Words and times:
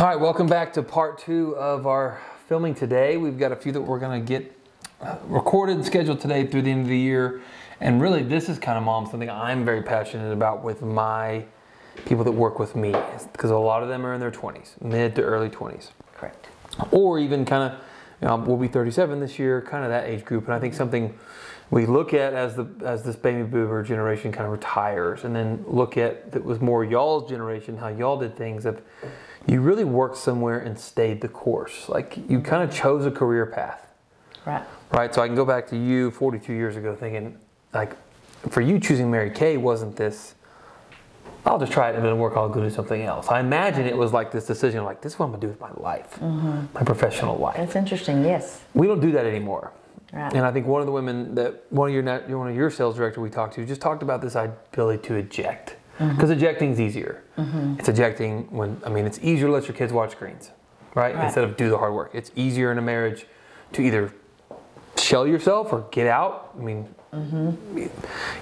All 0.00 0.06
right, 0.06 0.18
welcome 0.18 0.46
back 0.46 0.72
to 0.72 0.82
part 0.82 1.18
two 1.18 1.54
of 1.56 1.86
our 1.86 2.22
filming 2.48 2.74
today. 2.74 3.18
We've 3.18 3.38
got 3.38 3.52
a 3.52 3.56
few 3.56 3.70
that 3.72 3.82
we're 3.82 3.98
going 3.98 4.18
to 4.18 4.26
get 4.26 4.50
uh, 5.02 5.18
recorded 5.26 5.76
and 5.76 5.84
scheduled 5.84 6.20
today 6.20 6.46
through 6.46 6.62
the 6.62 6.70
end 6.70 6.84
of 6.84 6.88
the 6.88 6.96
year. 6.96 7.42
And 7.80 8.00
really, 8.00 8.22
this 8.22 8.48
is 8.48 8.58
kind 8.58 8.78
of, 8.78 8.84
mom, 8.84 9.04
something 9.10 9.28
I'm 9.28 9.62
very 9.62 9.82
passionate 9.82 10.32
about 10.32 10.64
with 10.64 10.80
my 10.80 11.44
people 12.06 12.24
that 12.24 12.32
work 12.32 12.58
with 12.58 12.74
me 12.74 12.94
because 13.32 13.50
a 13.50 13.58
lot 13.58 13.82
of 13.82 13.90
them 13.90 14.06
are 14.06 14.14
in 14.14 14.20
their 14.20 14.30
20s, 14.30 14.80
mid 14.80 15.14
to 15.16 15.22
early 15.22 15.50
20s. 15.50 15.90
Correct. 16.14 16.48
Or 16.92 17.18
even 17.18 17.44
kind 17.44 17.70
of, 17.70 17.78
you 18.22 18.28
know, 18.28 18.36
we'll 18.36 18.56
be 18.56 18.68
37 18.68 19.20
this 19.20 19.38
year, 19.38 19.60
kind 19.60 19.84
of 19.84 19.90
that 19.90 20.08
age 20.08 20.24
group. 20.24 20.46
And 20.46 20.54
I 20.54 20.58
think 20.60 20.72
something 20.72 21.14
we 21.70 21.84
look 21.84 22.14
at 22.14 22.32
as 22.32 22.56
the 22.56 22.66
as 22.82 23.02
this 23.02 23.16
baby 23.16 23.42
boomer 23.42 23.82
generation 23.82 24.32
kind 24.32 24.46
of 24.46 24.52
retires, 24.52 25.24
and 25.24 25.36
then 25.36 25.62
look 25.68 25.98
at 25.98 26.32
that 26.32 26.42
was 26.42 26.58
more 26.58 26.84
y'all's 26.86 27.28
generation, 27.28 27.76
how 27.76 27.88
y'all 27.88 28.18
did 28.18 28.34
things. 28.34 28.64
Of 28.64 28.80
you 29.46 29.60
really 29.60 29.84
worked 29.84 30.16
somewhere 30.16 30.58
and 30.58 30.78
stayed 30.78 31.20
the 31.20 31.28
course. 31.28 31.88
Like 31.88 32.18
you 32.28 32.40
kind 32.40 32.62
of 32.68 32.74
chose 32.74 33.06
a 33.06 33.10
career 33.10 33.46
path. 33.46 33.86
Right. 34.46 34.64
Right. 34.92 35.14
So 35.14 35.22
I 35.22 35.26
can 35.26 35.36
go 35.36 35.44
back 35.44 35.66
to 35.68 35.76
you 35.76 36.10
42 36.10 36.52
years 36.52 36.76
ago 36.76 36.94
thinking, 36.96 37.38
like, 37.72 37.96
for 38.48 38.60
you 38.60 38.78
choosing 38.80 39.10
Mary 39.10 39.30
Kay 39.30 39.56
wasn't 39.56 39.96
this, 39.96 40.34
I'll 41.46 41.58
just 41.58 41.72
try 41.72 41.86
it 41.88 41.90
and 41.90 41.98
if 41.98 42.04
it 42.04 42.06
doesn't 42.08 42.18
work, 42.18 42.36
I'll 42.36 42.48
go 42.48 42.60
do 42.60 42.70
something 42.70 43.02
else. 43.02 43.28
I 43.28 43.40
imagine 43.40 43.86
it 43.86 43.96
was 43.96 44.12
like 44.12 44.30
this 44.30 44.46
decision, 44.46 44.84
like, 44.84 45.00
this 45.00 45.12
is 45.14 45.18
what 45.18 45.26
I'm 45.26 45.32
going 45.32 45.40
to 45.42 45.46
do 45.46 45.50
with 45.50 45.60
my 45.60 45.70
life, 45.82 46.18
Mm-hmm. 46.20 46.66
my 46.74 46.82
professional 46.82 47.36
life. 47.36 47.56
That's 47.56 47.76
interesting. 47.76 48.24
Yes. 48.24 48.62
We 48.74 48.86
don't 48.86 49.00
do 49.00 49.12
that 49.12 49.26
anymore. 49.26 49.72
Right. 50.12 50.32
And 50.32 50.44
I 50.44 50.50
think 50.52 50.66
one 50.66 50.80
of 50.80 50.86
the 50.86 50.92
women 50.92 51.34
that 51.36 51.64
one 51.70 51.88
of 51.88 51.94
your 51.94 52.02
one 52.36 52.48
of 52.48 52.56
your 52.56 52.70
sales 52.70 52.96
director 52.96 53.20
we 53.20 53.30
talked 53.30 53.54
to 53.54 53.64
just 53.64 53.80
talked 53.80 54.02
about 54.02 54.20
this 54.20 54.34
ability 54.34 55.06
to 55.08 55.14
eject 55.14 55.68
Mm-hmm. 55.70 55.79
Because 56.08 56.30
ejecting 56.30 56.72
is 56.72 56.80
easier. 56.80 57.22
It's 57.78 57.88
ejecting 57.88 58.50
when 58.50 58.80
I 58.84 58.88
mean 58.88 59.06
it's 59.06 59.18
easier 59.22 59.46
to 59.46 59.52
let 59.52 59.68
your 59.68 59.76
kids 59.76 59.92
watch 59.92 60.12
screens, 60.12 60.50
right? 60.94 61.14
Right. 61.14 61.24
Instead 61.26 61.44
of 61.44 61.56
do 61.56 61.68
the 61.70 61.78
hard 61.78 61.92
work. 61.94 62.10
It's 62.14 62.30
easier 62.34 62.72
in 62.72 62.78
a 62.78 62.82
marriage 62.82 63.26
to 63.72 63.82
either 63.82 64.12
shell 64.96 65.26
yourself 65.26 65.72
or 65.72 65.86
get 65.90 66.06
out. 66.06 66.54
I 66.58 66.62
mean, 66.62 66.94
Mm-hmm. 67.12 67.86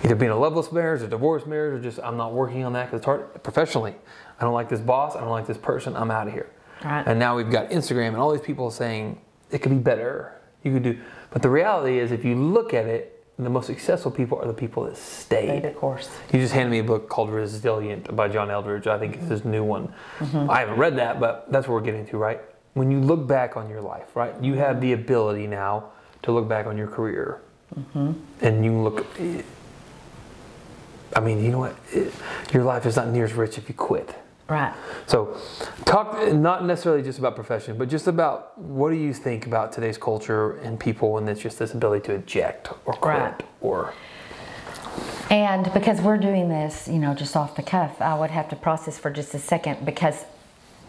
either 0.04 0.14
being 0.14 0.30
a 0.30 0.36
loveless 0.38 0.70
marriage 0.70 1.00
or 1.00 1.06
divorced 1.06 1.46
marriage 1.46 1.80
or 1.80 1.82
just 1.82 1.98
I'm 2.00 2.18
not 2.18 2.34
working 2.34 2.64
on 2.64 2.74
that 2.74 2.84
because 2.84 2.98
it's 2.98 3.06
hard 3.06 3.42
professionally. 3.42 3.94
I 4.38 4.44
don't 4.44 4.52
like 4.52 4.68
this 4.68 4.80
boss. 4.80 5.16
I 5.16 5.20
don't 5.20 5.30
like 5.30 5.46
this 5.46 5.56
person. 5.56 5.96
I'm 5.96 6.10
out 6.10 6.26
of 6.26 6.34
here. 6.34 6.50
Right. 6.84 7.02
And 7.06 7.18
now 7.18 7.34
we've 7.34 7.50
got 7.50 7.70
Instagram 7.70 8.08
and 8.08 8.16
all 8.18 8.30
these 8.30 8.42
people 8.42 8.70
saying 8.70 9.22
it 9.50 9.60
could 9.62 9.70
be 9.72 9.78
better. 9.78 10.34
You 10.64 10.74
could 10.74 10.82
do, 10.82 10.98
but 11.30 11.40
the 11.40 11.48
reality 11.48 11.98
is, 11.98 12.12
if 12.12 12.26
you 12.26 12.34
look 12.34 12.74
at 12.74 12.84
it, 12.84 13.17
the 13.38 13.50
most 13.50 13.66
successful 13.66 14.10
people 14.10 14.38
are 14.38 14.46
the 14.46 14.52
people 14.52 14.84
that 14.84 14.96
Stay 14.96 15.46
stayed. 15.46 15.62
the 15.62 15.70
course. 15.70 16.08
You 16.32 16.40
just 16.40 16.52
handed 16.52 16.70
me 16.70 16.80
a 16.80 16.84
book 16.84 17.08
called 17.08 17.30
Resilient 17.30 18.14
by 18.16 18.28
John 18.28 18.48
Eldredge. 18.50 18.86
I 18.88 18.98
think 18.98 19.16
it's 19.16 19.28
his 19.28 19.44
new 19.44 19.62
one. 19.62 19.92
Mm-hmm. 20.18 20.50
I 20.50 20.60
haven't 20.60 20.76
read 20.76 20.96
that, 20.96 21.20
but 21.20 21.50
that's 21.50 21.68
what 21.68 21.74
we're 21.74 21.80
getting 21.82 22.06
to, 22.08 22.16
right? 22.16 22.40
When 22.74 22.90
you 22.90 23.00
look 23.00 23.26
back 23.26 23.56
on 23.56 23.68
your 23.70 23.80
life, 23.80 24.14
right, 24.16 24.34
you 24.42 24.54
have 24.54 24.80
the 24.80 24.92
ability 24.92 25.46
now 25.46 25.90
to 26.22 26.32
look 26.32 26.48
back 26.48 26.66
on 26.66 26.76
your 26.76 26.88
career, 26.88 27.40
mm-hmm. 27.78 28.12
and 28.40 28.64
you 28.64 28.72
look. 28.72 29.06
I 31.14 31.20
mean, 31.20 31.42
you 31.44 31.50
know 31.50 31.58
what? 31.60 31.76
It- 31.92 32.12
your 32.52 32.64
life 32.64 32.86
is 32.86 32.96
not 32.96 33.08
near 33.08 33.24
as 33.24 33.34
rich 33.34 33.56
if 33.58 33.68
you 33.68 33.74
quit. 33.74 34.14
Right. 34.48 34.72
So, 35.06 35.36
talk 35.84 36.32
not 36.32 36.64
necessarily 36.64 37.02
just 37.02 37.18
about 37.18 37.34
profession, 37.34 37.76
but 37.76 37.88
just 37.90 38.06
about 38.06 38.56
what 38.58 38.90
do 38.90 38.96
you 38.96 39.12
think 39.12 39.46
about 39.46 39.72
today's 39.72 39.98
culture 39.98 40.56
and 40.58 40.80
people, 40.80 41.18
and 41.18 41.28
it's 41.28 41.40
just 41.42 41.58
this 41.58 41.74
ability 41.74 42.06
to 42.06 42.14
eject 42.14 42.70
or 42.86 42.94
quit 42.94 43.14
Right. 43.18 43.42
or 43.60 43.92
And 45.30 45.70
because 45.74 46.00
we're 46.00 46.16
doing 46.16 46.48
this, 46.48 46.88
you 46.88 46.98
know, 46.98 47.14
just 47.14 47.36
off 47.36 47.56
the 47.56 47.62
cuff, 47.62 48.00
I 48.00 48.18
would 48.18 48.30
have 48.30 48.48
to 48.48 48.56
process 48.56 48.98
for 48.98 49.10
just 49.10 49.34
a 49.34 49.38
second 49.38 49.84
because 49.84 50.24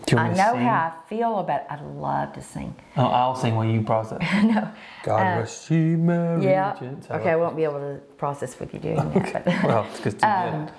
I 0.10 0.16
want 0.16 0.30
me 0.30 0.36
to 0.38 0.42
know 0.42 0.52
sing? 0.54 0.62
how 0.62 0.94
I 0.96 1.10
feel 1.10 1.40
about. 1.40 1.62
I 1.70 1.82
love 1.82 2.32
to 2.34 2.42
sing. 2.42 2.74
Oh, 2.96 3.06
I'll 3.08 3.36
sing 3.36 3.56
while 3.58 3.66
you 3.66 3.82
process. 3.82 4.20
no. 4.44 4.70
God 5.04 5.20
Uh, 5.36 5.40
rest 5.42 5.70
ye 5.70 5.78
merry 5.98 6.46
Yeah. 6.46 6.74
Okay, 7.12 7.32
I 7.32 7.36
won't 7.36 7.58
be 7.58 7.66
able 7.66 7.80
to 7.80 8.00
process 8.18 8.58
with 8.58 8.74
you 8.74 8.80
doing 8.80 8.96
that. 9.14 9.44
But 9.44 9.64
Well, 9.66 9.86
it's 9.92 10.00
because 10.00 10.24
Um, 10.24 10.70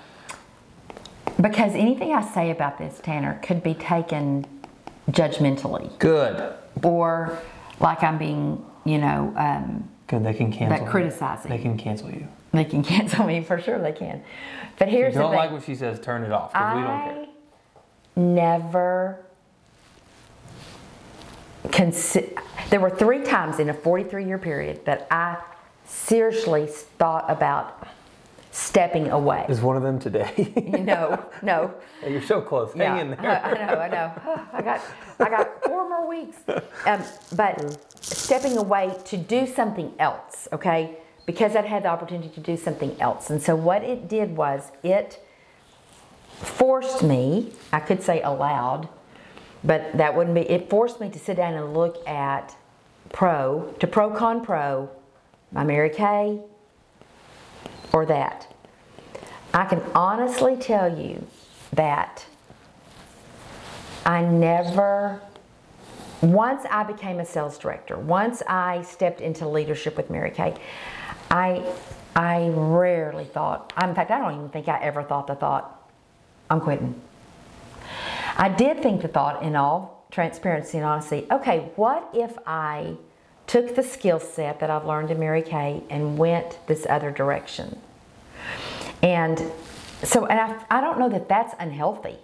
because 1.41 1.73
anything 1.75 2.13
I 2.13 2.21
say 2.33 2.51
about 2.51 2.77
this, 2.77 2.99
Tanner, 3.03 3.39
could 3.43 3.63
be 3.63 3.73
taken 3.73 4.45
judgmentally 5.09 5.97
good. 5.99 6.53
or 6.83 7.39
like 7.79 8.03
I'm 8.03 8.17
being, 8.17 8.63
you 8.85 8.97
know, 8.99 9.33
um, 9.37 9.89
Good. 10.07 10.23
They 10.25 10.33
can 10.33 10.51
cancel. 10.51 10.83
that 10.85 10.91
criticizing. 10.91 11.49
They 11.49 11.57
can 11.57 11.77
cancel 11.77 12.09
you. 12.11 12.27
They 12.51 12.65
can 12.65 12.83
cancel 12.93 13.25
me 13.25 13.41
for 13.43 13.59
sure. 13.61 13.79
They 13.79 13.93
can. 13.93 14.21
But 14.77 14.89
here's 14.89 15.09
If 15.09 15.13
you 15.15 15.19
the 15.19 15.23
don't 15.23 15.31
thing: 15.31 15.39
like 15.39 15.51
what 15.51 15.63
she 15.63 15.73
says, 15.75 15.99
turn 16.01 16.23
it 16.23 16.31
off 16.31 16.51
because 16.51 16.75
we 16.75 16.81
don't 16.81 17.03
care. 17.03 17.23
I 17.23 17.27
never 18.19 19.25
consi- 21.67 22.37
There 22.69 22.79
were 22.79 22.89
three 22.89 23.23
times 23.23 23.59
in 23.59 23.69
a 23.69 23.73
43 23.73 24.25
year 24.25 24.37
period 24.37 24.85
that 24.85 25.07
I 25.09 25.37
seriously 25.85 26.67
thought 26.67 27.25
about 27.29 27.87
stepping 28.71 29.09
away. 29.09 29.45
Is 29.49 29.59
one 29.59 29.75
of 29.75 29.83
them 29.83 29.99
today? 29.99 30.53
no, 30.79 31.25
no. 31.41 31.73
You're 32.07 32.21
so 32.21 32.39
close. 32.39 32.73
Yeah, 32.73 32.95
Hang 32.95 33.07
in 33.07 33.13
I, 33.15 33.21
there. 33.21 33.45
I 33.45 33.65
know, 33.65 33.79
I 33.81 33.87
know. 33.89 34.45
I 34.53 34.61
got, 34.61 34.81
I 35.19 35.29
got 35.29 35.63
four 35.65 35.89
more 35.89 36.07
weeks. 36.07 36.37
Um, 36.85 37.03
but 37.35 37.77
stepping 38.01 38.57
away 38.57 38.95
to 39.05 39.17
do 39.17 39.45
something 39.45 39.93
else, 39.99 40.47
okay? 40.53 40.97
Because 41.25 41.57
I'd 41.57 41.65
had 41.65 41.83
the 41.83 41.89
opportunity 41.89 42.29
to 42.29 42.39
do 42.39 42.55
something 42.55 42.95
else. 43.01 43.29
And 43.29 43.41
so 43.41 43.57
what 43.57 43.83
it 43.83 44.07
did 44.07 44.37
was 44.37 44.71
it 44.83 45.21
forced 46.37 47.03
me, 47.03 47.51
I 47.73 47.81
could 47.81 48.01
say 48.01 48.21
aloud, 48.21 48.87
but 49.65 49.97
that 49.97 50.15
wouldn't 50.15 50.33
be, 50.33 50.49
it 50.49 50.69
forced 50.69 51.01
me 51.01 51.09
to 51.09 51.19
sit 51.19 51.35
down 51.35 51.55
and 51.55 51.73
look 51.73 52.07
at 52.07 52.55
pro, 53.09 53.75
to 53.81 53.85
pro 53.85 54.11
con 54.11 54.45
pro, 54.45 54.89
my 55.51 55.65
Mary 55.65 55.89
Kay, 55.89 56.39
or 57.91 58.05
that. 58.05 58.50
I 59.53 59.65
can 59.65 59.81
honestly 59.93 60.55
tell 60.55 60.97
you 60.97 61.25
that 61.73 62.25
I 64.05 64.23
never, 64.23 65.21
once 66.21 66.65
I 66.69 66.83
became 66.83 67.19
a 67.19 67.25
sales 67.25 67.57
director, 67.57 67.97
once 67.97 68.41
I 68.47 68.81
stepped 68.83 69.19
into 69.19 69.47
leadership 69.47 69.97
with 69.97 70.09
Mary 70.09 70.31
Kay, 70.31 70.55
I, 71.29 71.63
I 72.15 72.49
rarely 72.49 73.25
thought, 73.25 73.73
in 73.81 73.93
fact, 73.93 74.09
I 74.09 74.19
don't 74.19 74.35
even 74.35 74.49
think 74.49 74.69
I 74.69 74.79
ever 74.81 75.03
thought 75.03 75.27
the 75.27 75.35
thought, 75.35 75.89
I'm 76.49 76.61
quitting. 76.61 76.99
I 78.37 78.49
did 78.49 78.81
think 78.81 79.01
the 79.01 79.07
thought, 79.07 79.43
in 79.43 79.55
all 79.55 80.05
transparency 80.11 80.77
and 80.77 80.85
honesty, 80.85 81.27
okay, 81.29 81.71
what 81.75 82.09
if 82.13 82.37
I 82.47 82.95
took 83.47 83.75
the 83.75 83.83
skill 83.83 84.19
set 84.19 84.61
that 84.61 84.69
I've 84.69 84.85
learned 84.85 85.11
in 85.11 85.19
Mary 85.19 85.41
Kay 85.41 85.83
and 85.89 86.17
went 86.17 86.57
this 86.67 86.85
other 86.89 87.11
direction? 87.11 87.79
And 89.03 89.41
so, 90.03 90.25
and 90.25 90.39
I, 90.39 90.63
I 90.69 90.81
don't 90.81 90.99
know 90.99 91.09
that 91.09 91.27
that's 91.27 91.53
unhealthy 91.59 92.17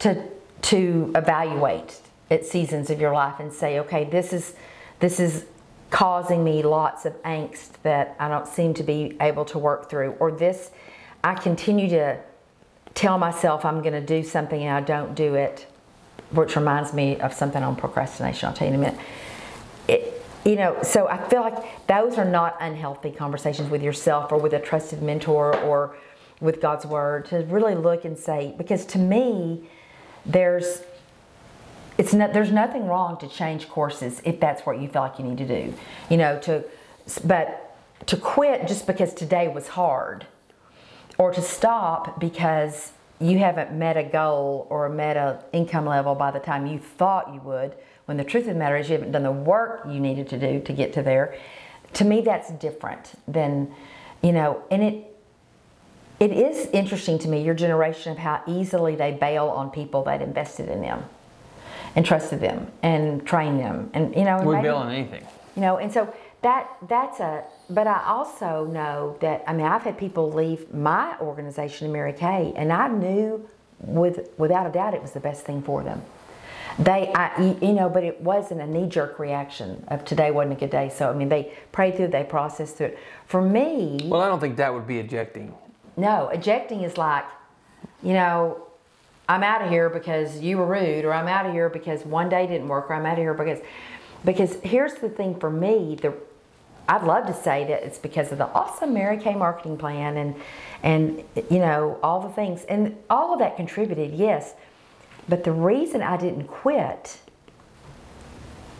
to 0.00 0.22
to 0.62 1.12
evaluate 1.14 2.00
at 2.30 2.44
seasons 2.44 2.90
of 2.90 3.00
your 3.00 3.12
life 3.12 3.38
and 3.38 3.52
say, 3.52 3.78
okay, 3.80 4.04
this 4.04 4.32
is 4.32 4.54
this 5.00 5.20
is 5.20 5.44
causing 5.90 6.42
me 6.42 6.62
lots 6.62 7.04
of 7.04 7.12
angst 7.22 7.70
that 7.82 8.16
I 8.18 8.28
don't 8.28 8.48
seem 8.48 8.74
to 8.74 8.82
be 8.82 9.16
able 9.20 9.44
to 9.46 9.58
work 9.58 9.88
through, 9.88 10.12
or 10.18 10.32
this 10.32 10.70
I 11.22 11.34
continue 11.34 11.88
to 11.90 12.18
tell 12.94 13.18
myself 13.18 13.64
I'm 13.64 13.80
going 13.80 13.92
to 13.92 14.00
do 14.00 14.22
something 14.22 14.62
and 14.62 14.72
I 14.72 14.80
don't 14.80 15.14
do 15.14 15.34
it, 15.34 15.66
which 16.30 16.56
reminds 16.56 16.92
me 16.92 17.20
of 17.20 17.32
something 17.32 17.62
on 17.62 17.76
procrastination. 17.76 18.48
I'll 18.48 18.54
tell 18.54 18.68
you 18.68 18.74
in 18.74 18.80
a 18.80 18.82
minute. 18.82 19.00
It, 19.88 20.15
you 20.46 20.54
know, 20.54 20.80
so 20.82 21.08
I 21.08 21.28
feel 21.28 21.40
like 21.40 21.86
those 21.88 22.16
are 22.18 22.24
not 22.24 22.56
unhealthy 22.60 23.10
conversations 23.10 23.68
with 23.68 23.82
yourself 23.82 24.30
or 24.30 24.38
with 24.38 24.52
a 24.52 24.60
trusted 24.60 25.02
mentor 25.02 25.56
or 25.58 25.96
with 26.40 26.60
God's 26.60 26.86
word 26.86 27.26
to 27.26 27.38
really 27.48 27.74
look 27.74 28.04
and 28.04 28.16
say, 28.16 28.54
because 28.56 28.86
to 28.86 28.98
me, 28.98 29.68
there's 30.24 30.82
it's 31.98 32.12
not 32.12 32.32
there's 32.32 32.52
nothing 32.52 32.86
wrong 32.86 33.16
to 33.18 33.28
change 33.28 33.68
courses 33.68 34.20
if 34.24 34.38
that's 34.40 34.66
what 34.66 34.80
you 34.80 34.88
feel 34.88 35.02
like 35.02 35.18
you 35.18 35.24
need 35.24 35.38
to 35.38 35.46
do 35.46 35.72
you 36.10 36.16
know 36.16 36.38
to 36.40 36.64
but 37.24 37.76
to 38.06 38.16
quit 38.16 38.66
just 38.66 38.86
because 38.86 39.14
today 39.14 39.48
was 39.48 39.68
hard 39.68 40.26
or 41.16 41.32
to 41.32 41.40
stop 41.40 42.20
because 42.20 42.92
you 43.18 43.38
haven't 43.38 43.72
met 43.72 43.96
a 43.96 44.02
goal 44.02 44.66
or 44.68 44.88
met 44.88 45.16
a 45.16 45.42
income 45.52 45.86
level 45.86 46.14
by 46.14 46.30
the 46.30 46.40
time 46.40 46.66
you 46.66 46.78
thought 46.78 47.32
you 47.32 47.40
would 47.40 47.74
when 48.06 48.16
the 48.16 48.24
truth 48.24 48.44
of 48.46 48.54
the 48.54 48.58
matter 48.58 48.76
is 48.76 48.88
you 48.88 48.94
haven't 48.94 49.12
done 49.12 49.22
the 49.24 49.30
work 49.32 49.82
you 49.86 50.00
needed 50.00 50.28
to 50.30 50.38
do 50.38 50.60
to 50.60 50.72
get 50.72 50.92
to 50.94 51.02
there 51.02 51.36
to 51.92 52.04
me 52.04 52.20
that's 52.20 52.50
different 52.52 53.12
than 53.28 53.72
you 54.22 54.32
know 54.32 54.62
and 54.70 54.82
it 54.82 55.04
it 56.18 56.32
is 56.32 56.66
interesting 56.72 57.18
to 57.18 57.28
me 57.28 57.42
your 57.42 57.54
generation 57.54 58.10
of 58.12 58.18
how 58.18 58.42
easily 58.46 58.96
they 58.96 59.12
bail 59.12 59.48
on 59.48 59.70
people 59.70 60.02
that 60.04 60.22
invested 60.22 60.68
in 60.68 60.80
them 60.80 61.04
and 61.94 62.04
trusted 62.06 62.40
them 62.40 62.70
and 62.82 63.26
trained 63.26 63.60
them 63.60 63.90
and 63.92 64.14
you 64.14 64.24
know 64.24 64.38
and 64.38 64.46
We 64.48 64.54
maybe- 64.54 64.68
bail 64.68 64.76
on 64.76 64.90
anything. 64.92 65.24
you 65.54 65.62
know 65.62 65.76
and 65.78 65.92
so 65.92 66.12
that 66.42 66.68
that's 66.88 67.18
a 67.20 67.44
but 67.70 67.86
i 67.86 68.02
also 68.06 68.66
know 68.66 69.16
that 69.20 69.42
i 69.48 69.52
mean 69.52 69.66
i've 69.66 69.82
had 69.82 69.98
people 69.98 70.30
leave 70.30 70.72
my 70.72 71.16
organization 71.20 71.86
in 71.86 71.92
mary 71.92 72.12
kay 72.12 72.52
and 72.56 72.72
i 72.72 72.86
knew 72.88 73.48
with 73.80 74.30
without 74.38 74.66
a 74.66 74.70
doubt 74.70 74.94
it 74.94 75.02
was 75.02 75.12
the 75.12 75.20
best 75.20 75.44
thing 75.44 75.60
for 75.62 75.82
them 75.82 76.00
they, 76.78 77.10
I, 77.14 77.40
you- 77.60 77.72
know, 77.72 77.88
but 77.88 78.04
it 78.04 78.20
wasn't 78.20 78.60
a 78.60 78.66
knee 78.66 78.88
jerk 78.88 79.18
reaction 79.18 79.84
of 79.88 80.04
today 80.04 80.30
wasn't 80.30 80.54
a 80.54 80.60
good 80.60 80.70
day. 80.70 80.90
So, 80.94 81.10
I 81.10 81.14
mean, 81.14 81.28
they 81.28 81.52
prayed 81.72 81.96
through 81.96 82.08
they 82.08 82.24
processed 82.24 82.76
through 82.76 82.88
it. 82.88 82.98
For 83.26 83.40
me, 83.40 84.00
Well, 84.04 84.20
I 84.20 84.28
don't 84.28 84.40
think 84.40 84.56
that 84.56 84.72
would 84.72 84.86
be 84.86 84.98
ejecting. 84.98 85.54
no, 85.96 86.28
ejecting 86.28 86.82
is 86.82 86.98
like, 86.98 87.24
you 88.02 88.12
know, 88.12 88.62
I'm 89.28 89.42
out 89.42 89.62
of 89.62 89.70
here 89.70 89.88
because 89.90 90.38
you 90.40 90.58
were 90.58 90.66
rude, 90.66 91.04
or 91.04 91.12
I'm 91.12 91.26
out 91.28 91.46
of 91.46 91.52
here 91.52 91.68
because 91.68 92.04
one 92.04 92.28
day 92.28 92.46
didn't 92.46 92.68
work, 92.68 92.90
or 92.90 92.94
I'm 92.94 93.06
out 93.06 93.14
of 93.14 93.18
here 93.18 93.34
because, 93.34 93.58
because 94.24 94.54
here's 94.62 94.94
the 94.94 95.08
thing 95.08 95.38
for 95.40 95.50
me, 95.50 95.96
the, 96.00 96.14
I'd 96.88 97.02
love 97.02 97.26
to 97.26 97.34
say 97.34 97.64
that 97.64 97.82
it's 97.82 97.98
because 97.98 98.30
of 98.30 98.38
the 98.38 98.46
awesome 98.46 98.94
Mary 98.94 99.16
Kay 99.18 99.34
marketing 99.34 99.76
plan 99.78 100.16
and, 100.16 100.36
and 100.84 101.24
you 101.50 101.58
know 101.58 101.98
all 102.02 102.20
the 102.20 102.28
things, 102.34 102.62
and 102.64 102.96
all 103.10 103.32
of 103.32 103.40
that 103.40 103.56
contributed, 103.56 104.12
yes. 104.14 104.54
But 105.28 105.44
the 105.44 105.52
reason 105.52 106.02
I 106.02 106.16
didn't 106.16 106.46
quit, 106.46 107.18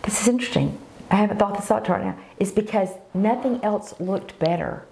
this 0.02 0.20
is 0.22 0.28
interesting. 0.28 0.78
I 1.10 1.16
haven't 1.16 1.38
thought 1.38 1.56
this 1.56 1.70
out 1.70 1.88
right 1.88 2.04
now. 2.04 2.19
Is 2.38 2.52
because 2.52 2.90
nothing 3.14 3.62
else 3.64 3.94
looked 4.00 4.38
better 4.38 4.84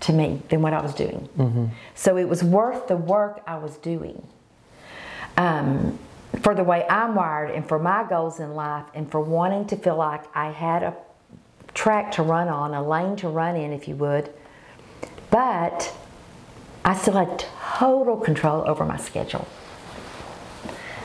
to 0.00 0.12
me 0.12 0.42
than 0.50 0.62
what 0.62 0.72
I 0.72 0.80
was 0.80 0.94
doing. 0.94 1.28
So 1.94 2.16
it 2.16 2.28
was 2.28 2.42
worth 2.44 2.86
the 2.88 2.96
work 2.96 3.42
I 3.46 3.56
was 3.58 3.76
doing. 3.78 4.26
Um, 5.36 5.98
for 6.42 6.54
the 6.54 6.64
way 6.64 6.86
I'm 6.88 7.14
wired 7.14 7.50
and 7.50 7.66
for 7.66 7.78
my 7.78 8.04
goals 8.08 8.40
in 8.40 8.54
life 8.54 8.84
and 8.94 9.10
for 9.10 9.20
wanting 9.20 9.66
to 9.68 9.76
feel 9.76 9.96
like 9.96 10.24
I 10.34 10.50
had 10.50 10.82
a 10.82 10.94
track 11.74 12.12
to 12.12 12.22
run 12.22 12.48
on, 12.48 12.74
a 12.74 12.86
lane 12.86 13.16
to 13.16 13.28
run 13.28 13.56
in, 13.56 13.72
if 13.72 13.88
you 13.88 13.96
would. 13.96 14.30
But 15.30 15.94
I 16.84 16.94
still 16.94 17.14
had 17.14 17.38
total 17.78 18.16
control 18.16 18.64
over 18.66 18.84
my 18.84 18.96
schedule. 18.96 19.46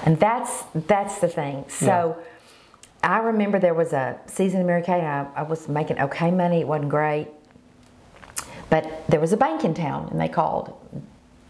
And 0.04 0.20
that's 0.20 0.64
that's 0.74 1.20
the 1.20 1.28
thing. 1.28 1.66
So 1.68 2.18
I 3.04 3.20
remember 3.20 3.60
there 3.60 3.74
was 3.74 3.94
a 3.94 4.20
season 4.28 4.62
of 4.62 4.68
Mary 4.68 4.84
Kay 4.84 5.02
I, 5.02 5.28
I 5.36 5.44
was 5.44 5.68
making 5.68 6.00
okay 6.00 6.32
money. 6.32 6.62
It 6.62 6.68
wasn't 6.68 6.90
great. 6.90 7.28
But 8.70 9.08
there 9.10 9.20
was 9.20 9.34
a 9.34 9.38
bank 9.38 9.64
in 9.64 9.74
town 9.74 10.08
and 10.12 10.20
they 10.20 10.30
called. 10.30 10.78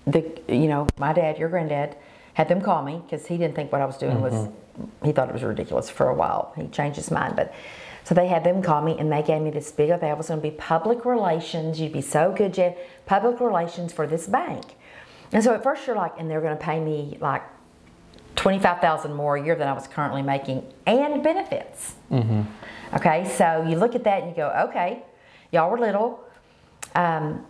The 0.07 0.41
you 0.47 0.67
know, 0.67 0.87
my 0.97 1.13
dad, 1.13 1.37
your 1.37 1.47
granddad, 1.49 1.95
had 2.33 2.47
them 2.47 2.61
call 2.61 2.83
me 2.83 3.01
because 3.05 3.27
he 3.27 3.37
didn't 3.37 3.55
think 3.55 3.71
what 3.71 3.81
I 3.81 3.85
was 3.85 3.97
doing 3.97 4.19
was 4.19 4.33
mm-hmm. 4.33 5.05
he 5.05 5.11
thought 5.11 5.29
it 5.29 5.33
was 5.33 5.43
ridiculous 5.43 5.89
for 5.89 6.09
a 6.09 6.15
while. 6.15 6.53
He 6.55 6.67
changed 6.67 6.97
his 6.97 7.11
mind. 7.11 7.35
But 7.35 7.53
so 8.03 8.15
they 8.15 8.27
had 8.27 8.43
them 8.43 8.63
call 8.63 8.81
me 8.81 8.97
and 8.97 9.11
they 9.11 9.21
gave 9.21 9.41
me 9.41 9.51
this 9.51 9.71
big 9.71 9.89
thing. 9.99 10.09
It 10.09 10.17
was 10.17 10.29
going 10.29 10.41
to 10.41 10.49
be 10.49 10.55
public 10.55 11.05
relations. 11.05 11.79
You'd 11.79 11.93
be 11.93 12.01
so 12.01 12.33
good, 12.35 12.53
Jeff. 12.53 12.75
Public 13.05 13.39
relations 13.39 13.93
for 13.93 14.07
this 14.07 14.27
bank. 14.27 14.75
And 15.31 15.43
so 15.43 15.53
at 15.53 15.63
first 15.63 15.85
you're 15.85 15.95
like, 15.95 16.13
and 16.17 16.29
they're 16.29 16.41
going 16.41 16.57
to 16.57 16.63
pay 16.63 16.79
me 16.79 17.17
like 17.21 17.43
twenty-five 18.35 18.79
thousand 18.79 19.13
more 19.13 19.35
a 19.35 19.43
year 19.43 19.55
than 19.55 19.67
I 19.67 19.73
was 19.73 19.87
currently 19.87 20.21
making, 20.21 20.63
and 20.85 21.23
benefits. 21.23 21.95
Okay, 22.93 23.29
so 23.37 23.65
you 23.67 23.77
look 23.77 23.95
at 23.95 24.03
that 24.03 24.23
and 24.23 24.31
you 24.31 24.35
go, 24.35 24.49
okay, 24.69 25.03
y'all 25.51 25.69
were 25.69 25.79
little. 25.79 26.19
Um, 26.95 27.45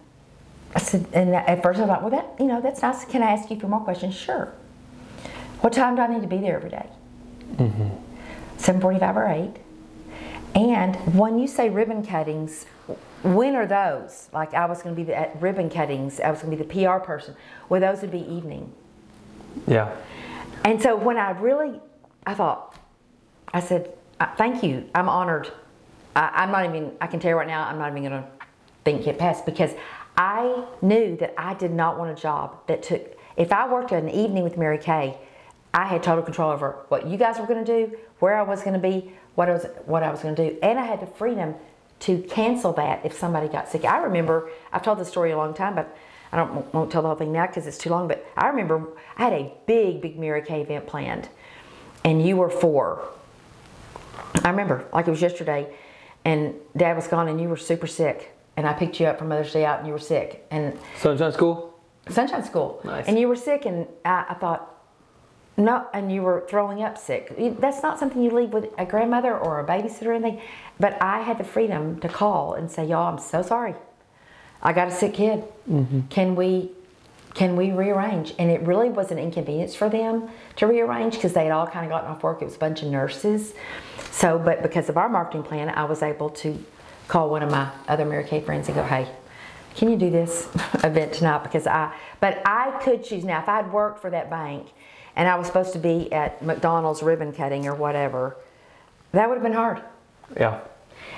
I 0.75 0.79
said, 0.79 1.07
and 1.13 1.35
at 1.35 1.63
first 1.63 1.79
I 1.79 1.87
thought, 1.87 2.01
well, 2.01 2.11
that 2.11 2.35
you 2.39 2.45
know, 2.45 2.61
that's 2.61 2.81
nice. 2.81 3.05
Can 3.05 3.23
I 3.23 3.31
ask 3.31 3.49
you 3.49 3.57
a 3.57 3.59
few 3.59 3.67
more 3.69 3.79
questions? 3.81 4.15
Sure. 4.15 4.53
What 5.61 5.73
time 5.73 5.95
do 5.95 6.01
I 6.01 6.07
need 6.07 6.21
to 6.21 6.27
be 6.27 6.37
there 6.37 6.55
every 6.55 6.69
day? 6.69 6.87
Seven 8.57 8.81
forty-five 8.81 9.17
or 9.17 9.27
eight. 9.27 9.53
And 10.53 10.95
when 11.15 11.39
you 11.39 11.47
say 11.47 11.69
ribbon 11.69 12.05
cuttings, 12.05 12.65
when 13.23 13.55
are 13.55 13.65
those? 13.65 14.27
Like 14.33 14.53
I 14.53 14.65
was 14.65 14.81
going 14.81 14.95
to 14.95 14.99
be 14.99 15.05
the, 15.05 15.15
at 15.17 15.41
ribbon 15.41 15.69
cuttings. 15.69 16.19
I 16.19 16.29
was 16.29 16.41
going 16.41 16.55
to 16.55 16.63
be 16.63 16.67
the 16.67 16.85
PR 16.85 16.97
person. 17.03 17.35
Well, 17.69 17.79
those 17.79 18.01
would 18.01 18.11
be 18.11 18.19
evening. 18.19 18.73
Yeah. 19.67 19.95
And 20.63 20.81
so 20.81 20.95
when 20.95 21.17
I 21.17 21.31
really, 21.31 21.79
I 22.25 22.33
thought, 22.33 22.75
I 23.53 23.59
said, 23.59 23.93
"Uh, 24.19 24.27
thank 24.35 24.63
you. 24.63 24.89
I'm 24.93 25.09
honored. 25.09 25.51
I, 26.15 26.29
I'm 26.33 26.51
not 26.51 26.65
even, 26.65 26.91
I 27.01 27.07
can 27.07 27.19
tell 27.19 27.29
you 27.29 27.37
right 27.37 27.47
now, 27.47 27.65
I'm 27.65 27.79
not 27.79 27.91
even 27.91 28.03
going 28.03 28.23
to 28.23 28.29
think 28.83 29.07
it 29.07 29.17
past 29.17 29.45
because 29.45 29.71
I 30.17 30.65
knew 30.81 31.15
that 31.17 31.33
I 31.37 31.53
did 31.53 31.71
not 31.71 31.97
want 31.97 32.11
a 32.11 32.21
job 32.21 32.67
that 32.67 32.83
took, 32.83 33.17
if 33.37 33.51
I 33.51 33.71
worked 33.71 33.91
an 33.91 34.09
evening 34.09 34.43
with 34.43 34.57
Mary 34.57 34.77
Kay, 34.77 35.17
I 35.73 35.85
had 35.85 36.03
total 36.03 36.23
control 36.23 36.51
over 36.51 36.85
what 36.89 37.07
you 37.07 37.17
guys 37.17 37.39
were 37.39 37.47
going 37.47 37.63
to 37.63 37.87
do, 37.87 37.97
where 38.19 38.37
I 38.37 38.41
was 38.41 38.61
going 38.61 38.73
to 38.73 38.79
be, 38.79 39.13
what 39.35 39.49
I 39.49 39.53
was, 39.53 39.65
what 39.85 40.03
I 40.03 40.11
was 40.11 40.21
going 40.21 40.35
to 40.35 40.49
do. 40.49 40.59
And 40.61 40.77
I 40.77 40.85
had 40.85 40.99
the 40.99 41.07
freedom 41.07 41.55
to 42.01 42.19
cancel 42.23 42.73
that 42.73 43.05
if 43.05 43.13
somebody 43.13 43.47
got 43.47 43.69
sick. 43.69 43.85
I 43.85 43.99
remember, 43.99 44.49
I've 44.73 44.83
told 44.83 44.99
this 44.99 45.07
story 45.07 45.31
a 45.31 45.37
long 45.37 45.53
time, 45.53 45.75
but 45.75 45.95
I 46.31 46.37
don't 46.37 46.73
won't 46.73 46.91
tell 46.91 47.01
the 47.01 47.09
whole 47.09 47.17
thing 47.17 47.31
now 47.31 47.47
because 47.47 47.67
it's 47.67 47.77
too 47.77 47.89
long. 47.89 48.07
But 48.07 48.25
I 48.37 48.47
remember 48.47 48.87
I 49.17 49.23
had 49.23 49.33
a 49.33 49.53
big, 49.65 50.01
big 50.01 50.17
Mary 50.17 50.41
Kay 50.41 50.61
event 50.61 50.87
planned, 50.87 51.29
and 52.05 52.25
you 52.25 52.37
were 52.37 52.49
four. 52.49 53.07
I 54.43 54.49
remember 54.49 54.85
like 54.93 55.07
it 55.07 55.11
was 55.11 55.21
yesterday, 55.21 55.73
and 56.25 56.55
Dad 56.75 56.95
was 56.95 57.07
gone, 57.07 57.27
and 57.27 57.39
you 57.41 57.49
were 57.49 57.57
super 57.57 57.87
sick, 57.87 58.33
and 58.55 58.65
I 58.67 58.73
picked 58.73 58.99
you 58.99 59.07
up 59.07 59.19
from 59.19 59.27
Mother's 59.29 59.51
Day 59.51 59.65
out, 59.65 59.79
and 59.79 59.87
you 59.87 59.93
were 59.93 59.99
sick, 59.99 60.45
and 60.51 60.77
Sunshine 60.97 61.31
School? 61.33 61.67
Sunshine 62.09 62.43
School, 62.43 62.81
Nice. 62.83 63.07
and 63.07 63.19
you 63.19 63.27
were 63.27 63.35
sick, 63.35 63.65
and 63.65 63.87
I, 64.05 64.25
I 64.29 64.33
thought. 64.35 64.67
No, 65.57 65.85
and 65.93 66.09
you 66.11 66.21
were 66.23 66.45
throwing 66.49 66.81
up 66.81 66.97
sick. 66.97 67.35
That's 67.59 67.83
not 67.83 67.99
something 67.99 68.23
you 68.23 68.31
leave 68.31 68.51
with 68.53 68.69
a 68.77 68.85
grandmother 68.85 69.37
or 69.37 69.59
a 69.59 69.65
babysitter 69.65 70.07
or 70.07 70.13
anything. 70.13 70.41
But 70.79 70.99
I 71.01 71.19
had 71.19 71.37
the 71.37 71.43
freedom 71.43 71.99
to 71.99 72.07
call 72.07 72.53
and 72.53 72.71
say, 72.71 72.85
"Y'all, 72.85 73.11
I'm 73.11 73.19
so 73.19 73.41
sorry. 73.41 73.75
I 74.61 74.73
got 74.73 74.87
a 74.87 74.91
sick 74.91 75.13
kid. 75.13 75.43
Mm-hmm. 75.69 76.01
Can 76.09 76.35
we 76.35 76.71
can 77.33 77.55
we 77.55 77.71
rearrange? 77.71 78.33
And 78.37 78.51
it 78.51 78.61
really 78.61 78.89
was 78.89 79.11
an 79.11 79.17
inconvenience 79.17 79.73
for 79.73 79.89
them 79.89 80.29
to 80.57 80.67
rearrange 80.67 81.15
because 81.15 81.33
they 81.33 81.45
had 81.45 81.53
all 81.53 81.65
kind 81.67 81.85
of 81.85 81.89
gotten 81.89 82.09
off 82.09 82.23
work. 82.23 82.41
It 82.41 82.45
was 82.45 82.55
a 82.55 82.59
bunch 82.59 82.81
of 82.81 82.89
nurses. 82.89 83.53
So, 84.11 84.37
but 84.37 84.61
because 84.61 84.89
of 84.89 84.97
our 84.97 85.07
marketing 85.07 85.43
plan, 85.43 85.69
I 85.69 85.85
was 85.85 86.03
able 86.03 86.29
to 86.29 86.61
call 87.07 87.29
one 87.29 87.41
of 87.41 87.49
my 87.49 87.69
other 87.87 88.05
Mary 88.05 88.25
Kay 88.25 88.41
friends 88.41 88.67
and 88.67 88.75
go, 88.75 88.83
hey, 88.83 89.07
can 89.75 89.89
you 89.89 89.97
do 89.97 90.09
this 90.09 90.49
event 90.83 91.13
tonight? 91.13 91.43
Because 91.43 91.67
I, 91.67 91.95
but 92.19 92.41
I 92.45 92.71
could 92.83 93.03
choose 93.03 93.23
now. 93.23 93.41
If 93.41 93.47
I'd 93.47 93.71
worked 93.71 94.01
for 94.01 94.09
that 94.09 94.29
bank 94.29 94.67
and 95.15 95.27
I 95.27 95.35
was 95.35 95.47
supposed 95.47 95.73
to 95.73 95.79
be 95.79 96.11
at 96.11 96.41
McDonald's 96.43 97.01
ribbon 97.01 97.31
cutting 97.31 97.65
or 97.65 97.75
whatever, 97.75 98.35
that 99.13 99.29
would 99.29 99.35
have 99.35 99.43
been 99.43 99.53
hard. 99.53 99.81
Yeah. 100.37 100.59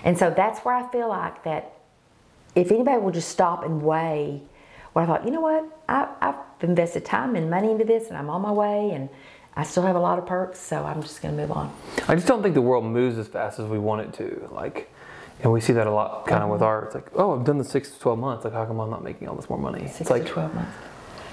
And 0.03 0.17
so 0.17 0.29
that's 0.29 0.59
where 0.59 0.75
I 0.75 0.91
feel 0.91 1.09
like 1.09 1.43
that 1.43 1.73
if 2.55 2.71
anybody 2.71 2.99
will 3.01 3.11
just 3.11 3.29
stop 3.29 3.63
and 3.63 3.81
weigh 3.81 4.41
what 4.93 5.03
I 5.03 5.05
thought, 5.07 5.25
you 5.25 5.31
know 5.31 5.41
what, 5.41 5.65
I, 5.89 6.07
I've 6.21 6.35
invested 6.61 7.03
time 7.03 7.35
and 7.35 7.49
money 7.49 7.71
into 7.71 7.83
this 7.83 8.09
and 8.09 8.17
I'm 8.17 8.29
on 8.29 8.41
my 8.41 8.51
way 8.51 8.91
and 8.91 9.09
I 9.55 9.63
still 9.63 9.83
have 9.83 9.95
a 9.95 9.99
lot 9.99 10.17
of 10.19 10.25
perks, 10.25 10.59
so 10.59 10.83
I'm 10.83 11.01
just 11.01 11.21
going 11.21 11.35
to 11.35 11.41
move 11.41 11.51
on. 11.51 11.75
I 12.07 12.15
just 12.15 12.27
don't 12.27 12.41
think 12.41 12.55
the 12.55 12.61
world 12.61 12.85
moves 12.85 13.17
as 13.17 13.27
fast 13.27 13.59
as 13.59 13.67
we 13.67 13.77
want 13.77 14.01
it 14.01 14.13
to. 14.13 14.49
Like, 14.51 14.91
and 15.41 15.51
we 15.51 15.61
see 15.61 15.73
that 15.73 15.85
a 15.87 15.91
lot 15.91 16.25
kind 16.25 16.43
of 16.43 16.49
with 16.49 16.61
art. 16.61 16.85
It's 16.85 16.95
like, 16.95 17.07
oh, 17.15 17.37
I've 17.37 17.45
done 17.45 17.57
the 17.57 17.63
six 17.63 17.91
to 17.91 17.99
12 17.99 18.19
months. 18.19 18.45
Like, 18.45 18.53
how 18.53 18.65
come 18.65 18.79
I'm 18.79 18.89
not 18.89 19.03
making 19.03 19.27
all 19.27 19.35
this 19.35 19.49
more 19.49 19.59
money? 19.59 19.87
Six 19.87 20.01
it's 20.01 20.09
like, 20.09 20.25
to 20.25 20.29
12 20.31 20.55
months. 20.55 20.71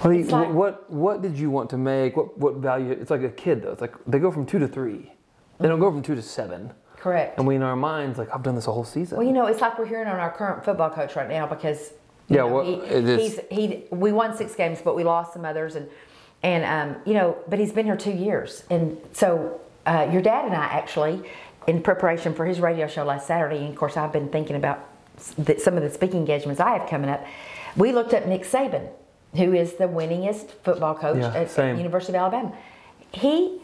What, 0.01 0.11
you- 0.11 0.23
like- 0.25 0.49
what 0.49 0.91
what 0.91 1.21
did 1.21 1.37
you 1.37 1.51
want 1.51 1.69
to 1.71 1.77
make? 1.77 2.17
What 2.17 2.35
what 2.37 2.55
value? 2.55 2.91
It's 2.91 3.11
like 3.11 3.21
a 3.21 3.29
kid 3.29 3.61
though. 3.61 3.71
It's 3.71 3.81
like 3.81 3.93
they 4.07 4.17
go 4.17 4.31
from 4.31 4.45
two 4.47 4.57
to 4.59 4.67
three. 4.67 5.11
They 5.59 5.67
don't 5.67 5.79
go 5.79 5.91
from 5.91 6.01
two 6.01 6.15
to 6.15 6.23
seven. 6.23 6.73
Correct. 7.01 7.39
And 7.39 7.47
we 7.47 7.55
in 7.55 7.63
our 7.63 7.75
minds 7.75 8.19
like 8.19 8.31
I've 8.33 8.43
done 8.43 8.53
this 8.53 8.67
a 8.67 8.71
whole 8.71 8.83
season. 8.83 9.17
Well, 9.17 9.25
you 9.25 9.33
know, 9.33 9.47
it's 9.47 9.59
like 9.59 9.79
we're 9.79 9.87
hearing 9.87 10.07
on 10.07 10.19
our 10.19 10.29
current 10.29 10.63
football 10.63 10.91
coach 10.91 11.15
right 11.15 11.27
now 11.27 11.47
because 11.47 11.93
Yeah, 12.27 12.41
know, 12.41 12.47
well, 12.47 12.63
he, 12.63 13.17
he's 13.23 13.39
he 13.49 13.83
we 13.89 14.11
won 14.11 14.37
six 14.37 14.53
games, 14.53 14.81
but 14.83 14.95
we 14.95 15.03
lost 15.03 15.33
some 15.33 15.43
others, 15.43 15.75
and 15.75 15.89
and 16.43 16.63
um, 16.63 17.01
you 17.03 17.15
know, 17.15 17.37
but 17.47 17.57
he's 17.57 17.71
been 17.71 17.87
here 17.87 17.97
two 17.97 18.11
years, 18.11 18.63
and 18.69 18.97
so 19.13 19.59
uh, 19.87 20.07
your 20.11 20.21
dad 20.21 20.45
and 20.45 20.53
I 20.53 20.65
actually, 20.65 21.23
in 21.65 21.81
preparation 21.81 22.35
for 22.35 22.45
his 22.45 22.59
radio 22.59 22.87
show 22.87 23.03
last 23.03 23.25
Saturday, 23.25 23.57
and 23.57 23.69
of 23.69 23.75
course 23.75 23.97
I've 23.97 24.13
been 24.13 24.29
thinking 24.29 24.55
about 24.55 24.87
the, 25.39 25.57
some 25.59 25.77
of 25.77 25.81
the 25.81 25.89
speaking 25.89 26.19
engagements 26.19 26.61
I 26.61 26.77
have 26.77 26.87
coming 26.87 27.09
up. 27.09 27.25
We 27.75 27.93
looked 27.93 28.13
up 28.13 28.27
Nick 28.27 28.43
Saban, 28.43 28.89
who 29.35 29.53
is 29.53 29.73
the 29.73 29.85
winningest 29.85 30.51
football 30.63 30.93
coach 30.93 31.17
Yeah, 31.17 31.29
at, 31.29 31.35
at 31.35 31.49
same. 31.49 31.77
University 31.77 32.15
of 32.15 32.21
Alabama. 32.21 32.55
He, 33.11 33.59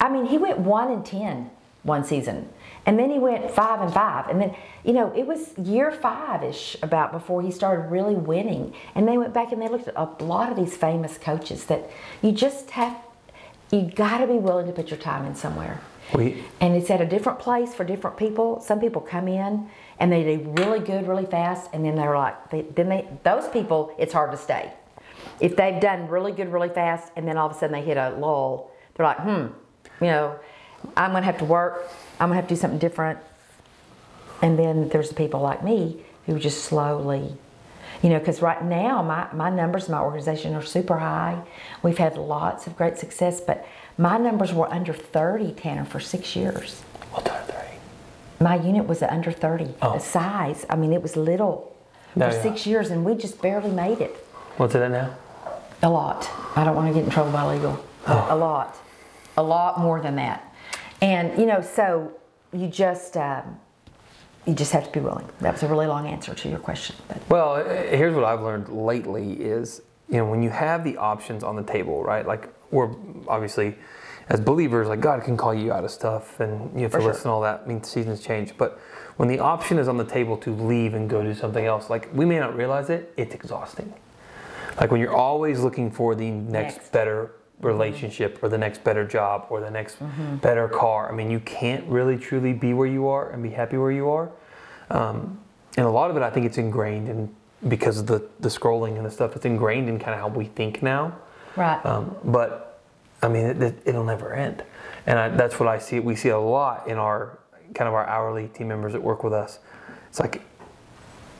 I 0.00 0.08
mean, 0.08 0.24
he 0.24 0.38
went 0.38 0.58
one 0.60 0.90
and 0.90 1.04
ten 1.04 1.50
one 1.82 2.04
season, 2.04 2.48
and 2.86 2.98
then 2.98 3.10
he 3.10 3.18
went 3.18 3.50
five 3.50 3.80
and 3.80 3.92
five, 3.92 4.28
and 4.28 4.40
then 4.40 4.54
you 4.84 4.92
know 4.92 5.12
it 5.14 5.26
was 5.26 5.56
year 5.58 5.92
five 5.92 6.42
ish 6.42 6.76
about 6.82 7.12
before 7.12 7.42
he 7.42 7.50
started 7.50 7.90
really 7.90 8.14
winning. 8.14 8.74
And 8.94 9.06
they 9.06 9.18
went 9.18 9.34
back 9.34 9.52
and 9.52 9.60
they 9.60 9.68
looked 9.68 9.88
at 9.88 9.94
a 9.96 10.24
lot 10.24 10.50
of 10.50 10.56
these 10.56 10.76
famous 10.76 11.18
coaches 11.18 11.64
that 11.66 11.90
you 12.22 12.32
just 12.32 12.70
have, 12.70 12.96
you 13.70 13.82
got 13.82 14.18
to 14.18 14.26
be 14.26 14.34
willing 14.34 14.66
to 14.66 14.72
put 14.72 14.90
your 14.90 14.98
time 14.98 15.26
in 15.26 15.34
somewhere. 15.34 15.80
we 16.14 16.42
And 16.60 16.74
it's 16.74 16.90
at 16.90 17.00
a 17.00 17.06
different 17.06 17.38
place 17.38 17.74
for 17.74 17.84
different 17.84 18.16
people. 18.16 18.60
Some 18.60 18.80
people 18.80 19.00
come 19.00 19.28
in 19.28 19.68
and 19.98 20.10
they 20.10 20.24
do 20.24 20.50
really 20.56 20.80
good 20.80 21.06
really 21.06 21.26
fast, 21.26 21.70
and 21.72 21.84
then 21.84 21.94
they're 21.94 22.16
like, 22.16 22.50
they, 22.50 22.62
then 22.62 22.88
they 22.88 23.06
those 23.22 23.48
people 23.48 23.94
it's 23.98 24.12
hard 24.12 24.30
to 24.32 24.36
stay. 24.36 24.72
If 25.38 25.56
they've 25.56 25.80
done 25.80 26.08
really 26.08 26.32
good 26.32 26.50
really 26.52 26.70
fast, 26.70 27.12
and 27.16 27.28
then 27.28 27.36
all 27.36 27.48
of 27.48 27.56
a 27.56 27.58
sudden 27.58 27.72
they 27.72 27.82
hit 27.82 27.98
a 27.98 28.10
lull, 28.10 28.70
they're 28.94 29.06
like, 29.06 29.20
hmm, 29.20 29.46
you 30.00 30.08
know, 30.08 30.36
I'm 30.96 31.12
gonna 31.12 31.26
have 31.26 31.38
to 31.38 31.44
work. 31.44 31.90
I'm 32.20 32.28
gonna 32.28 32.36
have 32.36 32.48
to 32.48 32.54
do 32.54 32.60
something 32.60 32.78
different. 32.78 33.18
And 34.42 34.58
then 34.58 34.88
there's 34.90 35.08
the 35.08 35.14
people 35.14 35.40
like 35.40 35.64
me 35.64 36.02
who 36.26 36.38
just 36.38 36.64
slowly. 36.64 37.34
You 38.02 38.08
know, 38.10 38.18
because 38.18 38.40
right 38.40 38.62
now 38.64 39.02
my, 39.02 39.26
my 39.32 39.50
numbers 39.50 39.86
in 39.88 39.92
my 39.92 40.00
organization 40.00 40.54
are 40.54 40.62
super 40.62 40.98
high. 40.98 41.42
We've 41.82 41.98
had 41.98 42.16
lots 42.16 42.66
of 42.66 42.76
great 42.76 42.96
success, 42.98 43.40
but 43.40 43.66
my 43.98 44.16
numbers 44.16 44.52
were 44.54 44.72
under 44.72 44.92
30, 44.94 45.52
Tanner, 45.52 45.84
for 45.84 46.00
six 46.00 46.34
years. 46.34 46.82
Well, 47.12 47.20
done 47.22 47.44
three. 47.44 47.78
My 48.40 48.54
unit 48.54 48.86
was 48.86 49.02
under 49.02 49.32
30, 49.32 49.74
Oh. 49.82 49.92
the 49.94 49.98
size. 50.00 50.64
I 50.70 50.76
mean, 50.76 50.92
it 50.94 51.02
was 51.02 51.16
little 51.16 51.76
for 52.14 52.32
six 52.32 52.66
years, 52.66 52.90
and 52.90 53.04
we 53.04 53.14
just 53.14 53.42
barely 53.42 53.70
made 53.70 54.00
it. 54.00 54.12
What's 54.56 54.74
it 54.74 54.80
at 54.82 54.90
now? 54.90 55.14
A 55.82 55.90
lot. 55.90 56.30
I 56.56 56.64
don't 56.64 56.74
want 56.76 56.88
to 56.88 56.94
get 56.94 57.04
in 57.04 57.10
trouble 57.10 57.32
by 57.32 57.44
legal. 57.54 57.78
Oh. 58.06 58.26
A 58.30 58.36
lot. 58.36 58.76
A 59.36 59.42
lot 59.42 59.78
more 59.78 60.00
than 60.00 60.16
that. 60.16 60.49
And, 61.02 61.38
you 61.38 61.46
know, 61.46 61.60
so 61.60 62.12
you 62.52 62.68
just, 62.68 63.16
um, 63.16 63.58
you 64.46 64.54
just 64.54 64.72
have 64.72 64.84
to 64.84 64.90
be 64.92 65.00
willing. 65.00 65.28
That 65.40 65.52
was 65.52 65.62
a 65.62 65.68
really 65.68 65.86
long 65.86 66.06
answer 66.06 66.34
to 66.34 66.48
your 66.48 66.58
question. 66.58 66.96
But 67.08 67.18
Well, 67.28 67.56
eh, 67.56 67.96
here's 67.96 68.14
what 68.14 68.24
I've 68.24 68.42
learned 68.42 68.68
lately 68.68 69.32
is, 69.34 69.82
you 70.08 70.16
know, 70.16 70.26
when 70.26 70.42
you 70.42 70.50
have 70.50 70.84
the 70.84 70.96
options 70.96 71.44
on 71.44 71.56
the 71.56 71.62
table, 71.62 72.02
right? 72.02 72.26
Like 72.26 72.48
we're 72.70 72.90
obviously 73.28 73.76
as 74.28 74.40
believers, 74.40 74.88
like 74.88 75.00
God 75.00 75.22
can 75.24 75.36
call 75.36 75.54
you 75.54 75.72
out 75.72 75.84
of 75.84 75.90
stuff 75.90 76.38
and 76.40 76.72
you 76.74 76.82
have 76.82 76.92
to 76.92 76.98
For 76.98 77.02
sure. 77.02 77.12
listen 77.12 77.24
to 77.24 77.30
all 77.30 77.40
that. 77.42 77.62
I 77.64 77.68
mean, 77.68 77.82
seasons 77.82 78.20
change. 78.20 78.56
But 78.56 78.78
when 79.16 79.28
the 79.28 79.38
option 79.40 79.78
is 79.78 79.88
on 79.88 79.96
the 79.96 80.04
table 80.04 80.36
to 80.38 80.54
leave 80.54 80.94
and 80.94 81.08
go 81.10 81.22
do 81.22 81.34
something 81.34 81.64
else, 81.64 81.90
like 81.90 82.08
we 82.14 82.24
may 82.24 82.38
not 82.38 82.56
realize 82.56 82.90
it, 82.90 83.12
it's 83.16 83.34
exhausting. 83.34 83.92
Like 84.80 84.90
when 84.90 85.00
you're 85.00 85.14
always 85.14 85.60
looking 85.60 85.90
for 85.90 86.14
the 86.14 86.30
next, 86.30 86.76
Next. 86.76 86.92
better 86.92 87.32
relationship 87.60 88.42
or 88.42 88.48
the 88.48 88.58
next 88.58 88.82
better 88.84 89.04
job 89.04 89.46
or 89.50 89.60
the 89.60 89.70
next 89.70 89.98
better 90.40 90.68
car. 90.68 91.10
I 91.10 91.14
mean, 91.14 91.30
you 91.30 91.40
can't 91.40 91.84
really 91.86 92.16
truly 92.16 92.52
be 92.52 92.72
where 92.72 92.86
you 92.86 93.08
are 93.08 93.30
and 93.30 93.42
be 93.42 93.50
happy 93.50 93.76
where 93.76 93.92
you 93.92 94.08
are. 94.10 94.30
Um, 94.90 95.38
and 95.76 95.86
a 95.86 95.90
lot 95.90 96.10
of 96.10 96.16
it, 96.16 96.22
I 96.22 96.30
think 96.30 96.46
it's 96.46 96.58
ingrained 96.58 97.08
in 97.08 97.34
because 97.68 97.98
of 97.98 98.06
the, 98.06 98.26
the 98.40 98.48
scrolling 98.48 98.96
and 98.96 99.04
the 99.04 99.10
stuff. 99.10 99.36
It's 99.36 99.44
ingrained 99.44 99.88
in 99.88 99.98
kind 99.98 100.14
of 100.14 100.20
how 100.20 100.28
we 100.28 100.46
think 100.46 100.82
now. 100.82 101.16
right. 101.56 101.84
Um, 101.84 102.16
but 102.24 102.80
I 103.22 103.28
mean, 103.28 103.44
it, 103.44 103.62
it, 103.62 103.82
it'll 103.84 104.04
never 104.04 104.32
end. 104.32 104.64
And 105.06 105.18
I, 105.18 105.28
that's 105.28 105.60
what 105.60 105.68
I 105.68 105.78
see. 105.78 106.00
We 106.00 106.16
see 106.16 106.30
a 106.30 106.38
lot 106.38 106.88
in 106.88 106.96
our 106.96 107.38
kind 107.74 107.86
of 107.86 107.94
our 107.94 108.06
hourly 108.06 108.48
team 108.48 108.68
members 108.68 108.92
that 108.92 109.02
work 109.02 109.22
with 109.22 109.32
us. 109.32 109.58
It's 110.08 110.18
like 110.18 110.42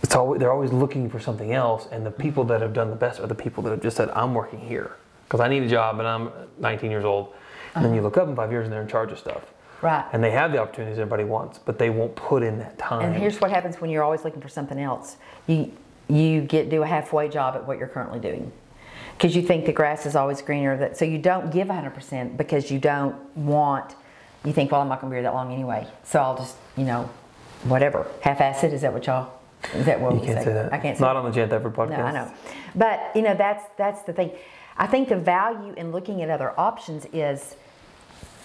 it's 0.03 0.15
always, 0.15 0.41
they're 0.41 0.53
always 0.53 0.73
looking 0.73 1.11
for 1.11 1.21
something 1.21 1.53
else, 1.53 1.89
and 1.91 2.07
the 2.07 2.11
people 2.11 2.45
that 2.45 2.61
have 2.61 2.73
done 2.73 2.91
the 2.91 2.97
best 2.97 3.21
are 3.21 3.27
the 3.27 3.35
people 3.35 3.63
that 3.65 3.71
have 3.71 3.83
just 3.83 3.97
said, 3.97 4.09
"I'm 4.11 4.33
working 4.35 4.61
here 4.61 4.97
because 5.31 5.41
I 5.41 5.47
need 5.47 5.63
a 5.63 5.69
job 5.69 6.01
and 6.01 6.09
I'm 6.09 6.31
19 6.59 6.91
years 6.91 7.05
old." 7.05 7.33
And 7.75 7.85
then 7.85 7.93
you 7.93 8.01
uh-huh. 8.01 8.07
look 8.07 8.17
up 8.17 8.29
in 8.29 8.35
five 8.35 8.51
years 8.51 8.65
and 8.65 8.73
they're 8.73 8.83
in 8.83 8.89
charge 8.89 9.13
of 9.13 9.19
stuff, 9.19 9.43
right. 9.81 10.05
and 10.13 10.25
they 10.25 10.33
have 10.33 10.51
the 10.51 10.59
opportunities 10.59 10.99
everybody 10.99 11.23
wants, 11.23 11.59
but 11.59 11.79
they 11.79 11.89
won't 11.89 12.17
put 12.17 12.43
in 12.43 12.59
that 12.59 12.77
time. 12.79 13.03
And 13.03 13.15
here's 13.17 13.41
what 13.41 13.51
happens 13.51 13.81
when 13.81 13.91
you're 13.91 14.03
always 14.03 14.25
looking 14.25 14.41
for 14.41 14.49
something 14.49 14.79
else. 14.79 15.17
You 15.47 15.73
you 16.09 16.41
get 16.41 16.69
do 16.69 16.83
a 16.83 16.87
halfway 16.87 17.29
job 17.29 17.55
at 17.55 17.67
what 17.67 17.79
you're 17.79 17.89
currently 17.89 18.19
doing. 18.19 18.53
Because 19.17 19.37
you 19.37 19.43
think 19.43 19.67
the 19.67 19.73
grass 19.73 20.07
is 20.07 20.17
always 20.17 20.41
greener, 20.41 20.77
that 20.79 20.97
so 20.97 21.05
you 21.05 21.19
don't 21.19 21.53
give 21.53 21.69
100% 21.69 22.37
because 22.37 22.71
you 22.71 22.79
don't 22.79 23.15
want. 23.37 23.95
You 24.45 24.53
think, 24.55 24.73
well, 24.73 24.81
I'm 24.81 24.89
not 24.89 25.01
going 25.01 25.11
to 25.11 25.15
be 25.15 25.17
here 25.17 25.23
that 25.25 25.35
long 25.35 25.53
anyway, 25.53 25.87
so 26.03 26.21
I'll 26.21 26.39
just, 26.39 26.57
you 26.75 26.85
know, 26.85 27.11
whatever. 27.65 28.07
Half-ass 28.23 28.65
it. 28.65 28.73
Is 28.73 28.81
that 28.81 28.95
what 28.95 29.07
y'all? 29.07 29.31
Is 29.75 29.85
that 29.85 30.01
what 30.01 30.15
you 30.15 30.21
we 30.21 30.27
can't 30.27 30.43
say 30.43 30.55
that. 30.55 30.73
I 30.73 30.79
can't 30.79 30.97
say 30.97 31.05
Not 31.05 31.17
on 31.17 31.27
the 31.27 31.31
Jan 31.31 31.51
Thetford 31.51 31.75
podcast. 31.75 31.91
no, 31.91 32.05
I 32.05 32.13
know. 32.13 32.33
But 32.75 33.13
you 33.15 33.21
know, 33.21 33.35
that's 33.35 33.63
that's 33.77 34.03
the 34.03 34.15
thing. 34.15 34.31
I 34.81 34.87
think 34.87 35.11
the 35.11 35.17
value 35.17 35.75
in 35.75 35.93
looking 35.93 36.23
at 36.23 36.31
other 36.31 36.59
options 36.59 37.07
is 37.13 37.55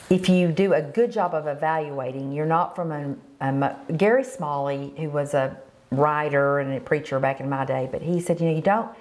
if 0.09 0.27
you 0.27 0.51
do 0.51 0.73
a 0.73 0.81
good 0.81 1.09
job 1.09 1.33
of 1.33 1.47
evaluating, 1.47 2.33
you're 2.33 2.45
not 2.45 2.75
from 2.75 2.91
a, 2.91 3.15
a 3.39 3.93
Gary 3.93 4.25
Smalley, 4.25 4.93
who 4.97 5.09
was 5.09 5.33
a 5.33 5.57
writer 5.91 6.59
and 6.59 6.73
a 6.73 6.81
preacher 6.81 7.21
back 7.21 7.39
in 7.39 7.49
my 7.49 7.63
day, 7.63 7.87
but 7.89 8.01
he 8.01 8.19
said, 8.19 8.41
you 8.41 8.47
know, 8.47 8.53
you 8.53 8.61
don't 8.61 8.91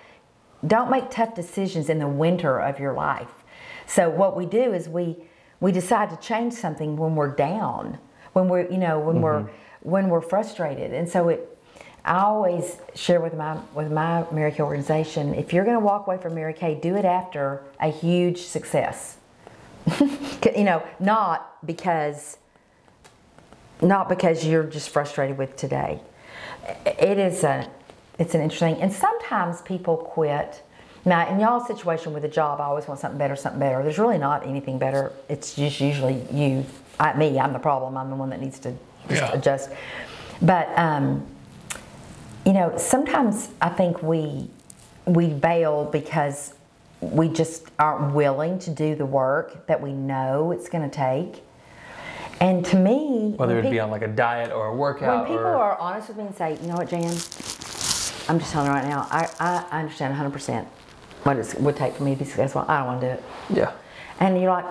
don't 0.64 0.90
make 0.90 1.10
tough 1.10 1.34
decisions 1.34 1.90
in 1.90 1.98
the 1.98 2.08
winter 2.08 2.58
of 2.58 2.78
your 2.78 2.94
life. 2.94 3.44
So 3.86 4.08
what 4.08 4.36
we 4.36 4.46
do 4.46 4.72
is 4.72 4.88
we 4.88 5.16
we 5.58 5.72
decide 5.72 6.10
to 6.10 6.16
change 6.16 6.54
something 6.54 6.96
when 6.96 7.16
we're 7.16 7.34
down, 7.34 7.98
when 8.32 8.48
we're 8.48 8.70
you 8.70 8.78
know 8.78 9.00
when 9.00 9.20
we're 9.20 9.40
mm-hmm. 9.40 9.90
when 9.90 10.08
we're 10.08 10.22
frustrated, 10.22 10.92
and 10.92 11.08
so 11.08 11.30
it. 11.30 11.50
I 12.04 12.20
always 12.20 12.76
share 12.94 13.20
with 13.20 13.34
my 13.34 13.56
with 13.74 13.90
my 13.90 14.26
Mary 14.30 14.52
Kay 14.52 14.62
organization. 14.62 15.34
If 15.34 15.52
you're 15.52 15.64
going 15.64 15.76
to 15.76 15.84
walk 15.84 16.06
away 16.06 16.18
from 16.18 16.34
Mary 16.34 16.52
Kay, 16.52 16.74
do 16.74 16.96
it 16.96 17.04
after 17.04 17.62
a 17.80 17.88
huge 17.88 18.38
success. 18.42 19.16
you 20.00 20.64
know, 20.64 20.82
not 21.00 21.64
because 21.66 22.36
not 23.80 24.08
because 24.08 24.44
you're 24.44 24.64
just 24.64 24.90
frustrated 24.90 25.38
with 25.38 25.56
today. 25.56 26.00
It 26.86 27.18
is 27.18 27.42
a 27.44 27.70
it's 28.18 28.34
an 28.34 28.40
interesting 28.42 28.76
and 28.82 28.92
sometimes 28.92 29.62
people 29.62 29.96
quit. 29.96 30.62
Now 31.06 31.28
in 31.30 31.40
y'all's 31.40 31.66
situation 31.66 32.12
with 32.12 32.24
a 32.24 32.28
job, 32.28 32.60
I 32.60 32.64
always 32.64 32.86
want 32.86 33.00
something 33.00 33.18
better, 33.18 33.36
something 33.36 33.60
better. 33.60 33.82
There's 33.82 33.98
really 33.98 34.18
not 34.18 34.46
anything 34.46 34.78
better. 34.78 35.12
It's 35.28 35.54
just 35.54 35.80
usually 35.80 36.22
you, 36.32 36.64
I, 37.00 37.14
me. 37.14 37.38
I'm 37.38 37.52
the 37.52 37.58
problem. 37.58 37.96
I'm 37.96 38.08
the 38.10 38.16
one 38.16 38.30
that 38.30 38.40
needs 38.40 38.58
to 38.60 38.72
just 39.08 39.20
Yeah. 39.22 39.32
adjust. 39.32 39.70
But 40.40 40.68
um, 40.78 41.26
you 42.44 42.52
know, 42.52 42.76
sometimes 42.76 43.50
I 43.60 43.68
think 43.70 44.02
we 44.02 44.48
we 45.06 45.28
bail 45.28 45.84
because 45.84 46.54
we 47.00 47.28
just 47.28 47.66
aren't 47.78 48.14
willing 48.14 48.58
to 48.60 48.70
do 48.70 48.94
the 48.94 49.04
work 49.04 49.66
that 49.66 49.80
we 49.80 49.92
know 49.92 50.50
it's 50.52 50.68
going 50.68 50.88
to 50.88 50.94
take. 50.94 51.42
And 52.40 52.64
to 52.66 52.76
me, 52.76 53.34
Whether 53.36 53.58
it 53.58 53.70
be 53.70 53.78
on 53.80 53.90
like 53.90 54.02
a 54.02 54.08
diet 54.08 54.50
or 54.50 54.68
a 54.68 54.74
workout, 54.74 55.28
when 55.28 55.32
people 55.32 55.46
or 55.46 55.56
are 55.56 55.78
honest 55.78 56.08
with 56.08 56.16
me 56.16 56.24
and 56.26 56.34
say, 56.34 56.58
you 56.60 56.66
know 56.66 56.74
what, 56.74 56.88
Jan, 56.88 57.04
I'm 57.04 58.38
just 58.38 58.52
telling 58.52 58.68
you 58.68 58.72
right 58.74 58.88
now, 58.88 59.06
I, 59.10 59.28
I, 59.38 59.64
I 59.70 59.80
understand 59.80 60.14
100% 60.16 60.64
what 61.24 61.36
it 61.36 61.60
would 61.60 61.76
take 61.76 61.94
for 61.94 62.02
me 62.02 62.14
to 62.14 62.18
be 62.18 62.24
successful. 62.24 62.64
I 62.66 62.78
don't 62.78 62.86
want 62.86 63.00
to 63.02 63.06
do 63.06 63.12
it. 63.12 63.22
yeah. 63.50 63.72
And 64.20 64.40
you're 64.40 64.50
like, 64.50 64.64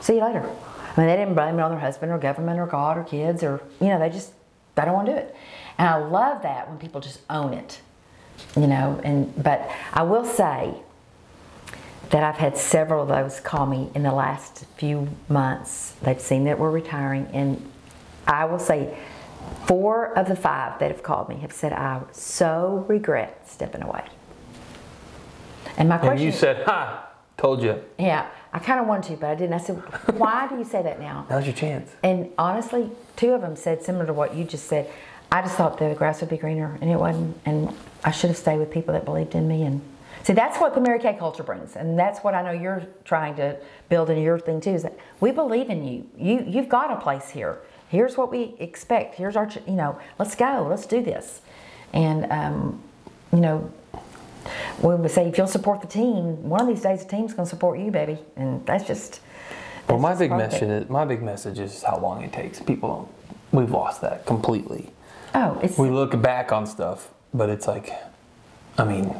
see 0.00 0.16
you 0.16 0.24
later. 0.24 0.40
I 0.96 1.00
mean, 1.00 1.08
they 1.08 1.16
didn't 1.16 1.34
blame 1.34 1.58
it 1.58 1.62
on 1.62 1.70
their 1.70 1.80
husband 1.80 2.12
or 2.12 2.18
government 2.18 2.58
or 2.60 2.66
God 2.66 2.98
or 2.98 3.04
kids 3.04 3.42
or, 3.42 3.62
you 3.80 3.88
know, 3.88 3.98
they 3.98 4.10
just, 4.10 4.32
they 4.78 4.84
don't 4.84 4.94
want 4.94 5.06
to 5.06 5.12
do 5.12 5.18
it. 5.18 5.34
And 5.76 5.88
I 5.88 5.96
love 5.96 6.42
that 6.42 6.68
when 6.68 6.78
people 6.78 7.00
just 7.00 7.20
own 7.28 7.52
it, 7.52 7.80
you 8.56 8.66
know, 8.66 9.00
and, 9.02 9.32
but 9.42 9.68
I 9.92 10.02
will 10.02 10.24
say 10.24 10.74
that 12.10 12.22
I've 12.22 12.36
had 12.36 12.56
several 12.56 13.02
of 13.02 13.08
those 13.08 13.40
call 13.40 13.66
me 13.66 13.90
in 13.94 14.02
the 14.02 14.12
last 14.12 14.64
few 14.76 15.08
months. 15.28 15.94
They've 16.02 16.20
seen 16.20 16.44
that 16.44 16.58
we're 16.58 16.70
retiring 16.70 17.28
and 17.32 17.70
I 18.26 18.44
will 18.44 18.58
say 18.58 18.96
four 19.66 20.16
of 20.16 20.28
the 20.28 20.36
five 20.36 20.78
that 20.80 20.90
have 20.90 21.02
called 21.02 21.28
me 21.28 21.36
have 21.36 21.52
said, 21.52 21.72
I 21.72 22.02
so 22.12 22.84
regret 22.88 23.48
stepping 23.48 23.82
away. 23.82 24.04
And 25.76 25.88
my 25.88 25.98
question. 25.98 26.16
And 26.16 26.20
you 26.20 26.32
said, 26.32 26.64
"Ha, 26.64 27.08
told 27.36 27.62
you." 27.62 27.80
yeah, 27.98 28.28
I 28.52 28.58
kind 28.58 28.80
of 28.80 28.86
wanted 28.86 29.10
to, 29.10 29.16
but 29.16 29.30
I 29.30 29.34
didn't. 29.34 29.54
I 29.54 29.58
said, 29.58 29.76
why 30.16 30.48
do 30.48 30.56
you 30.56 30.64
say 30.64 30.82
that 30.82 30.98
now? 30.98 31.26
Now's 31.28 31.44
your 31.44 31.54
chance. 31.54 31.90
And 32.02 32.30
honestly, 32.38 32.90
two 33.16 33.32
of 33.32 33.42
them 33.42 33.56
said 33.56 33.82
similar 33.82 34.06
to 34.06 34.12
what 34.12 34.34
you 34.34 34.44
just 34.44 34.66
said. 34.66 34.90
I 35.30 35.42
just 35.42 35.56
thought 35.56 35.78
that 35.78 35.88
the 35.88 35.94
grass 35.94 36.20
would 36.20 36.30
be 36.30 36.38
greener, 36.38 36.78
and 36.80 36.90
it 36.90 36.96
wasn't. 36.96 37.38
And 37.44 37.74
I 38.04 38.10
should 38.10 38.30
have 38.30 38.38
stayed 38.38 38.58
with 38.58 38.70
people 38.70 38.94
that 38.94 39.04
believed 39.04 39.34
in 39.34 39.46
me. 39.46 39.62
And 39.64 39.82
see, 40.22 40.32
that's 40.32 40.58
what 40.58 40.74
the 40.74 40.80
Mary 40.80 40.98
Kay 40.98 41.16
culture 41.18 41.42
brings, 41.42 41.76
and 41.76 41.98
that's 41.98 42.20
what 42.20 42.34
I 42.34 42.42
know 42.42 42.52
you're 42.52 42.86
trying 43.04 43.36
to 43.36 43.58
build 43.90 44.08
in 44.08 44.18
your 44.22 44.38
thing 44.38 44.60
too. 44.60 44.70
Is 44.70 44.84
that 44.84 44.98
we 45.20 45.30
believe 45.30 45.68
in 45.68 45.84
you. 45.84 46.08
You 46.16 46.44
you've 46.46 46.70
got 46.70 46.90
a 46.90 46.96
place 46.96 47.28
here. 47.28 47.58
Here's 47.90 48.16
what 48.16 48.30
we 48.30 48.54
expect. 48.58 49.14
Here's 49.14 49.36
our, 49.36 49.48
you 49.66 49.72
know, 49.74 49.98
let's 50.18 50.34
go. 50.34 50.66
Let's 50.68 50.86
do 50.86 51.02
this. 51.02 51.40
And 51.92 52.30
um, 52.32 52.82
you 53.32 53.40
know, 53.40 53.72
we 54.82 54.94
would 54.94 55.10
say 55.10 55.28
if 55.28 55.36
you'll 55.38 55.46
support 55.46 55.80
the 55.80 55.86
team, 55.86 56.48
one 56.48 56.60
of 56.60 56.66
these 56.68 56.82
days 56.82 57.04
the 57.04 57.10
team's 57.10 57.34
going 57.34 57.46
to 57.46 57.50
support 57.50 57.78
you, 57.78 57.90
baby. 57.90 58.18
And 58.36 58.64
that's 58.66 58.86
just. 58.86 59.20
Well, 59.88 59.98
my 59.98 60.10
just 60.10 60.20
big 60.20 60.30
message 60.32 60.62
is 60.62 60.88
my 60.90 61.04
big 61.04 61.22
message 61.22 61.58
is 61.58 61.82
how 61.82 61.98
long 61.98 62.22
it 62.22 62.32
takes. 62.32 62.60
People 62.60 62.88
don't. 62.88 63.08
We've 63.52 63.70
lost 63.70 64.00
that 64.02 64.26
completely. 64.26 64.90
Oh, 65.34 65.58
it's 65.62 65.78
We 65.78 65.90
look 65.90 66.20
back 66.20 66.52
on 66.52 66.66
stuff, 66.66 67.10
but 67.32 67.48
it's 67.48 67.66
like, 67.66 67.90
I 68.76 68.84
mean, 68.84 69.14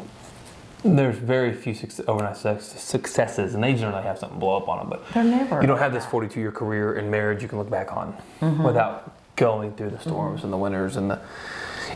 there's 0.85 1.17
very 1.17 1.53
few 1.55 1.75
success, 1.75 2.05
overnight 2.07 2.37
successes, 2.37 3.55
and 3.55 3.65
they 3.65 3.75
generally 3.75 4.03
have 4.03 4.19
something 4.19 4.39
blow 4.39 4.57
up 4.57 4.69
on 4.69 4.79
them. 4.79 4.89
But 4.91 5.09
They're 5.15 5.25
never 5.25 5.61
You 5.61 5.67
don't 5.67 5.79
have 5.79 5.93
this 5.93 6.07
42 6.07 6.39
year 6.39 6.53
career 6.53 6.97
in 6.97 7.11
marriage 7.11 7.43
you 7.43 7.49
can 7.49 7.59
look 7.59 7.71
back 7.71 7.93
on 7.97 8.17
Mm-hmm. 8.41 8.63
without 8.63 9.15
going 9.37 9.73
through 9.75 9.91
the 9.91 10.01
storms 10.01 10.45
and 10.45 10.53
the 10.53 10.57
winters 10.57 10.97
and 10.97 11.11
the, 11.11 11.21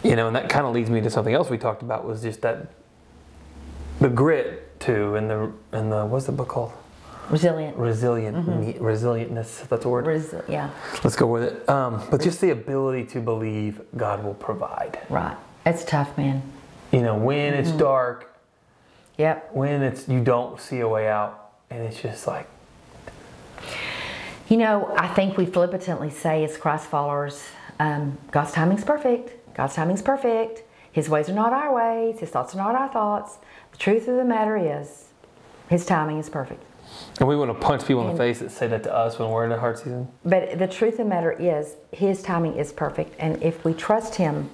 you 0.02 0.17
know, 0.17 0.26
and 0.29 0.37
that 0.37 0.49
kind 0.49 0.64
of 0.67 0.73
leads 0.73 0.88
me 0.91 1.00
to 1.00 1.11
something 1.11 1.35
else 1.35 1.50
we 1.50 1.59
talked 1.59 1.83
about 1.83 2.07
was 2.07 2.23
just 2.23 2.41
that 2.43 2.69
the 4.02 4.09
grit 4.09 4.78
too, 4.80 5.14
and 5.16 5.30
the 5.30 5.52
and 5.73 5.90
the 5.92 6.04
what's 6.06 6.26
the 6.26 6.32
book 6.32 6.49
called? 6.49 6.73
resilient. 7.30 7.76
Resilient, 7.78 8.37
Mm-hmm. 8.37 8.85
resilientness. 8.85 9.66
That's 9.68 9.85
a 9.85 9.88
word. 9.88 10.04
Resi- 10.04 10.47
yeah, 10.49 10.71
Let's 11.02 11.16
go 11.16 11.26
with 11.26 11.44
it. 11.44 11.68
Um, 11.68 12.02
but 12.11 12.21
just 12.21 12.40
the 12.40 12.50
ability 12.50 13.04
to 13.06 13.21
believe 13.21 13.80
God 13.97 14.23
will 14.25 14.35
provide. 14.35 14.99
right. 15.09 15.37
It's 15.64 15.85
tough, 15.85 16.18
man. 16.18 16.42
You 16.90 17.00
know, 17.02 17.16
when 17.16 17.52
Mm-hmm. 17.54 17.61
it's 17.62 17.71
dark, 17.73 18.37
Yep. 19.18 19.54
when 19.54 19.82
it's 19.82 20.09
you 20.09 20.21
don't 20.23 20.61
see 20.61 20.80
a 20.80 20.88
way 20.88 21.09
out, 21.09 21.52
and 21.71 21.80
it's 21.85 22.02
just 22.02 22.26
like, 22.26 22.49
You 24.49 24.56
know, 24.59 24.92
I 24.99 25.09
think 25.09 25.37
we 25.38 25.47
flippantly 25.47 26.11
say 26.11 26.44
as 26.44 26.56
Christ 26.59 26.87
followers, 26.87 27.42
um, 27.78 28.18
God's 28.30 28.52
timing's 28.52 28.85
perfect. 28.85 29.54
God's 29.54 29.75
timing's 29.75 30.02
perfect. 30.02 30.64
His 30.90 31.09
ways 31.09 31.28
are 31.30 31.35
not 31.35 31.52
our 31.54 31.73
ways, 31.75 32.21
His 32.21 32.28
thoughts 32.30 32.54
are 32.54 32.59
not 32.59 32.75
our 32.75 32.88
thoughts. 32.92 33.38
Truth 33.83 34.07
of 34.07 34.15
the 34.15 34.25
matter 34.25 34.57
is, 34.57 35.09
His 35.69 35.85
timing 35.85 36.19
is 36.19 36.29
perfect. 36.29 36.62
And 37.19 37.29
we 37.29 37.35
want 37.35 37.51
to 37.51 37.55
punch 37.59 37.85
people 37.85 38.07
in 38.07 38.12
the 38.12 38.17
face 38.17 38.39
that 38.39 38.53
say 38.53 38.69
that 38.69 38.85
to 38.85 38.95
us 38.95 39.19
when 39.19 39.29
we're 39.29 39.45
in 39.45 39.51
a 39.51 39.59
hard 39.59 39.77
season. 39.77 40.07
But 40.25 40.57
the 40.61 40.69
truth 40.69 40.93
of 40.93 40.99
the 40.99 41.05
matter 41.07 41.33
is, 41.33 41.75
His 41.91 42.23
timing 42.23 42.55
is 42.55 42.73
perfect. 42.73 43.17
And 43.19 43.43
if 43.43 43.65
we 43.65 43.75
trust 43.75 44.15
Him 44.15 44.51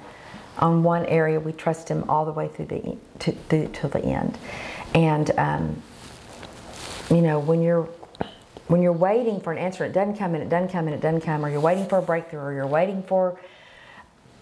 on 0.56 0.82
one 0.82 1.04
area, 1.04 1.38
we 1.38 1.52
trust 1.52 1.90
Him 1.90 2.08
all 2.08 2.24
the 2.24 2.32
way 2.32 2.48
through 2.48 2.64
the 2.68 2.96
to, 3.18 3.32
through, 3.32 3.68
to 3.68 3.88
the 3.88 4.02
end. 4.02 4.38
And 4.94 5.30
um, 5.32 5.82
you 7.10 7.20
know, 7.20 7.38
when 7.38 7.60
you're 7.60 7.86
when 8.68 8.80
you're 8.80 8.92
waiting 8.94 9.42
for 9.42 9.52
an 9.52 9.58
answer, 9.58 9.84
it 9.84 9.92
doesn't 9.92 10.16
come 10.16 10.36
and 10.36 10.42
it 10.42 10.48
doesn't 10.48 10.72
come 10.72 10.86
and 10.86 10.94
it 10.94 11.02
doesn't 11.02 11.20
come, 11.20 11.44
or 11.44 11.50
you're 11.50 11.60
waiting 11.60 11.86
for 11.86 11.98
a 11.98 12.02
breakthrough, 12.02 12.40
or 12.40 12.54
you're 12.54 12.66
waiting 12.66 13.02
for 13.02 13.38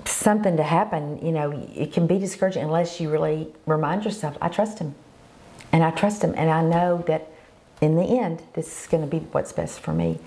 something 0.04 0.56
to 0.56 0.62
happen, 0.62 1.24
you 1.24 1.32
know, 1.32 1.50
it 1.74 1.92
can 1.92 2.06
be 2.06 2.18
discouraging 2.18 2.62
unless 2.62 3.00
you 3.00 3.10
really 3.10 3.48
remind 3.66 4.04
yourself, 4.04 4.36
I 4.40 4.48
trust 4.48 4.78
him. 4.78 4.94
And 5.72 5.82
I 5.82 5.90
trust 5.90 6.22
him. 6.22 6.34
And 6.36 6.50
I 6.50 6.62
know 6.62 7.02
that 7.06 7.30
in 7.80 7.96
the 7.96 8.04
end, 8.04 8.42
this 8.54 8.82
is 8.82 8.86
going 8.86 9.02
to 9.02 9.08
be 9.08 9.18
what's 9.32 9.52
best 9.52 9.80
for 9.80 9.92
me. 9.92 10.18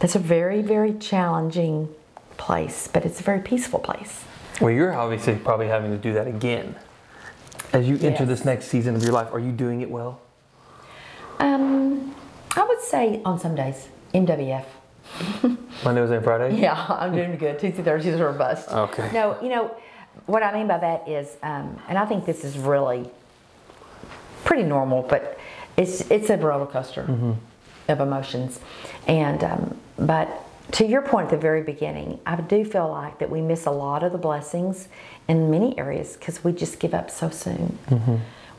That's 0.00 0.14
a 0.14 0.18
very, 0.20 0.62
very 0.62 0.94
challenging 0.94 1.88
place, 2.36 2.88
but 2.92 3.04
it's 3.04 3.20
a 3.20 3.22
very 3.22 3.40
peaceful 3.40 3.78
place. 3.78 4.24
Well, 4.60 4.70
you're 4.70 4.94
obviously 4.94 5.36
probably 5.36 5.68
having 5.68 5.90
to 5.92 5.98
do 5.98 6.12
that 6.14 6.26
again. 6.26 6.74
As 7.72 7.88
you 7.88 7.94
enter 7.94 8.24
Yes. 8.24 8.28
this 8.28 8.44
next 8.44 8.66
season 8.66 8.94
of 8.96 9.02
your 9.02 9.12
life, 9.12 9.28
are 9.32 9.38
you 9.38 9.52
doing 9.52 9.80
it 9.80 9.90
well? 9.90 10.20
Um, 11.38 12.14
I 12.54 12.64
would 12.64 12.80
say 12.80 13.22
on 13.24 13.38
some 13.40 13.54
days, 13.54 13.88
MWF. 14.14 14.64
Monday, 15.42 16.00
Wednesday, 16.00 16.16
and 16.16 16.24
Friday? 16.24 16.60
Yeah, 16.60 16.86
I'm 16.88 17.14
doing 17.14 17.36
good. 17.36 17.58
Tuesday, 17.58 17.82
Thursdays 17.82 18.20
are 18.20 18.28
a 18.28 18.32
bust. 18.32 18.68
Okay. 18.70 19.10
No, 19.12 19.40
you 19.42 19.48
know, 19.48 19.74
what 20.26 20.42
I 20.42 20.52
mean 20.52 20.66
by 20.68 20.78
that 20.78 21.08
is, 21.08 21.36
um, 21.42 21.78
and 21.88 21.98
I 21.98 22.06
think 22.06 22.24
this 22.24 22.44
is 22.44 22.58
really 22.58 23.08
pretty 24.44 24.62
normal, 24.62 25.02
but 25.02 25.38
it's 25.76 26.10
it's 26.10 26.30
a 26.30 26.36
roller 26.36 26.66
coaster 26.66 27.36
of 27.88 28.00
emotions, 28.00 28.60
and 29.06 29.42
um, 29.42 29.76
but 29.98 30.28
to 30.72 30.86
your 30.86 31.02
point 31.02 31.26
at 31.26 31.30
the 31.30 31.36
very 31.36 31.62
beginning, 31.62 32.20
I 32.26 32.36
do 32.36 32.64
feel 32.64 32.88
like 32.88 33.18
that 33.18 33.30
we 33.30 33.40
miss 33.40 33.66
a 33.66 33.70
lot 33.70 34.02
of 34.02 34.12
the 34.12 34.18
blessings 34.18 34.88
in 35.28 35.50
many 35.50 35.78
areas 35.78 36.16
because 36.16 36.44
we 36.44 36.52
just 36.52 36.78
give 36.78 36.94
up 36.94 37.10
so 37.10 37.30
soon. 37.30 37.78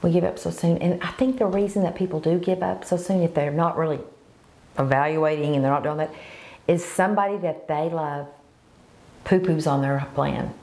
We 0.01 0.11
give 0.11 0.23
up 0.25 0.37
so 0.37 0.49
soon, 0.49 0.77
and 0.79 1.01
I 1.01 1.11
think 1.11 1.37
the 1.39 1.45
reason 1.45 1.83
that 1.83 1.95
people 1.95 2.19
do 2.19 2.37
give 2.37 2.61
up 2.61 2.83
so 2.83 2.97
soon, 2.97 3.21
if 3.21 3.33
they're 3.33 3.51
not 3.51 3.77
really 3.77 3.99
evaluating 4.77 5.55
and 5.55 5.63
they're 5.63 5.71
not 5.71 5.83
doing 5.83 5.97
that, 5.97 6.13
is 6.67 6.83
somebody 6.83 7.37
that 7.37 7.67
they 7.67 7.89
love 7.89 8.27
poo 9.23 9.39
poos 9.39 9.69
on 9.69 9.81
their 9.81 10.05
plan. 10.15 10.53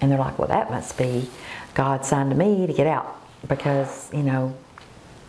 And 0.00 0.10
they're 0.10 0.18
like, 0.18 0.38
well, 0.38 0.48
that 0.48 0.70
must 0.70 0.98
be 0.98 1.28
God's 1.74 2.08
sign 2.08 2.28
to 2.30 2.34
me 2.34 2.66
to 2.66 2.72
get 2.72 2.86
out 2.86 3.20
because, 3.48 4.12
you 4.12 4.22
know, 4.22 4.54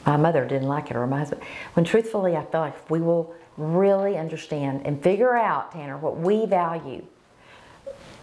my 0.05 0.17
mother 0.17 0.45
didn't 0.45 0.67
like 0.67 0.89
it 0.89 0.97
or 0.97 1.05
my 1.07 1.19
husband. 1.19 1.41
When 1.73 1.85
truthfully, 1.85 2.35
I 2.35 2.45
feel 2.45 2.61
like 2.61 2.89
we 2.89 3.01
will 3.01 3.33
really 3.57 4.17
understand 4.17 4.85
and 4.85 5.01
figure 5.01 5.35
out, 5.35 5.71
Tanner, 5.71 5.97
what 5.97 6.17
we 6.17 6.45
value, 6.45 7.05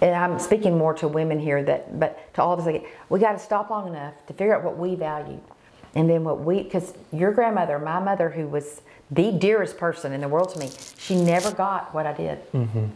and 0.01 0.15
I'm 0.15 0.39
speaking 0.39 0.77
more 0.77 0.93
to 0.95 1.09
women 1.09 1.39
here 1.39 1.63
that, 1.65 1.99
but 1.99 2.35
to 2.35 2.43
all 2.43 2.53
of 2.53 2.67
us, 2.67 2.83
we 3.09 3.21
got 3.21 3.33
to 3.33 3.39
stop 3.39 3.71
long 3.71 3.89
enough 3.89 4.15
to 4.27 4.33
figure 4.35 4.55
out 4.55 4.63
what 4.63 4.77
we 4.77 4.95
value. 4.95 5.41
And 5.95 6.11
then 6.11 6.25
what 6.25 6.41
we, 6.41 6.63
because 6.63 6.93
your 7.13 7.33
grandmother, 7.33 7.79
my 7.79 8.01
mother, 8.01 8.29
who 8.29 8.47
was 8.47 8.83
the 9.15 9.33
dearest 9.33 9.77
person 9.79 10.13
in 10.13 10.21
the 10.21 10.29
world 10.29 10.51
to 10.55 10.59
me, 10.59 10.71
she 10.99 11.15
never 11.17 11.51
got 11.51 11.95
what 11.95 12.07
I 12.07 12.13
did. 12.13 12.53
Mm-hmm. 12.53 12.87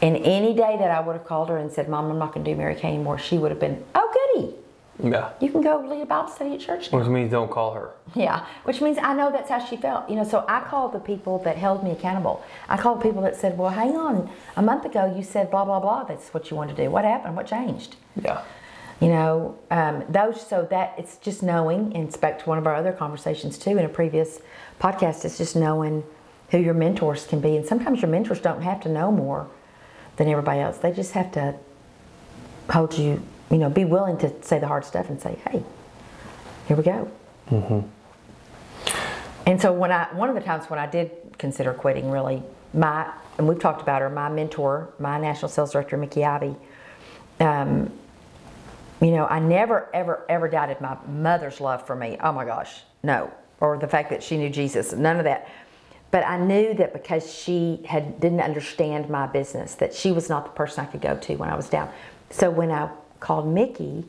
And 0.00 0.16
any 0.16 0.54
day 0.54 0.76
that 0.78 0.90
I 0.90 1.00
would 1.00 1.14
have 1.14 1.24
called 1.24 1.48
her 1.48 1.56
and 1.56 1.72
said, 1.72 1.88
Mom, 1.88 2.10
I'm 2.10 2.18
not 2.18 2.32
going 2.32 2.44
to 2.44 2.50
do 2.50 2.56
Mary 2.56 2.74
Kay 2.74 2.88
anymore, 2.88 3.18
she 3.18 3.36
would 3.38 3.50
have 3.50 3.60
been, 3.60 3.84
oh, 3.94 4.32
goody. 4.34 4.54
Yeah. 5.02 5.30
You 5.40 5.50
can 5.50 5.60
go 5.60 5.78
lead 5.78 6.02
a 6.02 6.06
Bible 6.06 6.28
study 6.28 6.54
at 6.54 6.60
church 6.60 6.90
now. 6.92 6.98
Which 6.98 7.08
means 7.08 7.30
don't 7.30 7.50
call 7.50 7.72
her. 7.72 7.90
Yeah, 8.14 8.44
which 8.64 8.80
means 8.80 8.98
I 9.00 9.14
know 9.14 9.30
that's 9.30 9.48
how 9.48 9.64
she 9.64 9.76
felt. 9.76 10.10
You 10.10 10.16
know, 10.16 10.24
so 10.24 10.44
I 10.48 10.60
called 10.60 10.92
the 10.92 10.98
people 10.98 11.38
that 11.44 11.56
held 11.56 11.84
me 11.84 11.92
accountable. 11.92 12.42
I 12.68 12.76
called 12.76 13.00
people 13.00 13.22
that 13.22 13.36
said, 13.36 13.56
well, 13.56 13.70
hang 13.70 13.96
on. 13.96 14.28
A 14.56 14.62
month 14.62 14.84
ago, 14.84 15.14
you 15.16 15.22
said 15.22 15.50
blah, 15.52 15.64
blah, 15.64 15.78
blah. 15.78 16.02
That's 16.04 16.34
what 16.34 16.50
you 16.50 16.56
wanted 16.56 16.76
to 16.76 16.84
do. 16.84 16.90
What 16.90 17.04
happened? 17.04 17.36
What 17.36 17.46
changed? 17.46 17.94
Yeah. 18.20 18.42
You 19.00 19.08
know, 19.08 19.58
um, 19.70 20.04
those, 20.08 20.44
so 20.44 20.66
that 20.70 20.94
it's 20.98 21.18
just 21.18 21.42
knowing, 21.42 21.94
and 21.94 22.08
it's 22.08 22.16
back 22.16 22.40
to 22.40 22.48
one 22.48 22.58
of 22.58 22.66
our 22.66 22.74
other 22.74 22.92
conversations 22.92 23.56
too 23.56 23.78
in 23.78 23.84
a 23.84 23.88
previous 23.88 24.40
podcast, 24.80 25.24
it's 25.24 25.38
just 25.38 25.54
knowing 25.54 26.02
who 26.50 26.58
your 26.58 26.74
mentors 26.74 27.26
can 27.26 27.40
be. 27.40 27.56
And 27.56 27.64
sometimes 27.64 28.02
your 28.02 28.10
mentors 28.10 28.40
don't 28.40 28.62
have 28.62 28.80
to 28.82 28.88
know 28.88 29.12
more 29.12 29.48
than 30.16 30.28
everybody 30.28 30.60
else. 30.60 30.78
They 30.78 30.90
just 30.90 31.12
have 31.12 31.30
to 31.32 31.54
hold 32.70 32.98
you, 32.98 33.22
you 33.50 33.58
know, 33.58 33.70
be 33.70 33.84
willing 33.84 34.18
to 34.18 34.32
say 34.42 34.58
the 34.58 34.66
hard 34.66 34.84
stuff 34.84 35.08
and 35.10 35.20
say, 35.20 35.38
hey, 35.48 35.62
here 36.66 36.76
we 36.76 36.82
go. 36.82 37.10
And 39.46 39.60
so 39.60 39.72
when 39.72 39.92
I, 39.92 40.08
one 40.12 40.28
of 40.28 40.34
the 40.34 40.42
times 40.42 40.68
when 40.68 40.78
I 40.78 40.86
did 40.86 41.10
consider 41.38 41.72
quitting, 41.72 42.10
really, 42.10 42.42
my, 42.74 43.10
and 43.38 43.48
we've 43.48 43.58
talked 43.60 43.80
about 43.80 44.02
her, 44.02 44.10
my 44.10 44.28
mentor, 44.28 44.92
my 44.98 45.18
national 45.18 45.48
sales 45.48 45.72
director, 45.72 45.96
Mickey 45.96 46.24
Ivy, 46.24 46.56
um, 47.40 47.90
you 49.00 49.10
know, 49.10 49.26
I 49.26 49.38
never, 49.38 49.88
ever, 49.94 50.24
ever 50.28 50.48
doubted 50.48 50.80
my 50.80 50.96
mother's 51.06 51.60
love 51.60 51.86
for 51.86 51.94
me. 51.94 52.16
Oh 52.22 52.32
my 52.32 52.44
gosh, 52.44 52.82
no. 53.02 53.32
Or 53.60 53.76
the 53.76 53.88
fact 53.88 54.10
that 54.10 54.22
she 54.22 54.36
knew 54.36 54.50
Jesus, 54.50 54.92
none 54.92 55.18
of 55.18 55.24
that. 55.24 55.48
But 56.10 56.24
I 56.24 56.38
knew 56.38 56.74
that 56.74 56.92
because 56.92 57.32
she 57.32 57.80
had 57.86 58.18
didn't 58.20 58.40
understand 58.40 59.10
my 59.10 59.26
business, 59.26 59.74
that 59.76 59.94
she 59.94 60.10
was 60.10 60.28
not 60.28 60.44
the 60.44 60.50
person 60.50 60.84
I 60.84 60.88
could 60.88 61.02
go 61.02 61.16
to 61.16 61.36
when 61.36 61.50
I 61.50 61.54
was 61.54 61.68
down. 61.68 61.90
So 62.30 62.50
when 62.50 62.70
I 62.70 62.88
called 63.20 63.46
Mickey, 63.46 64.04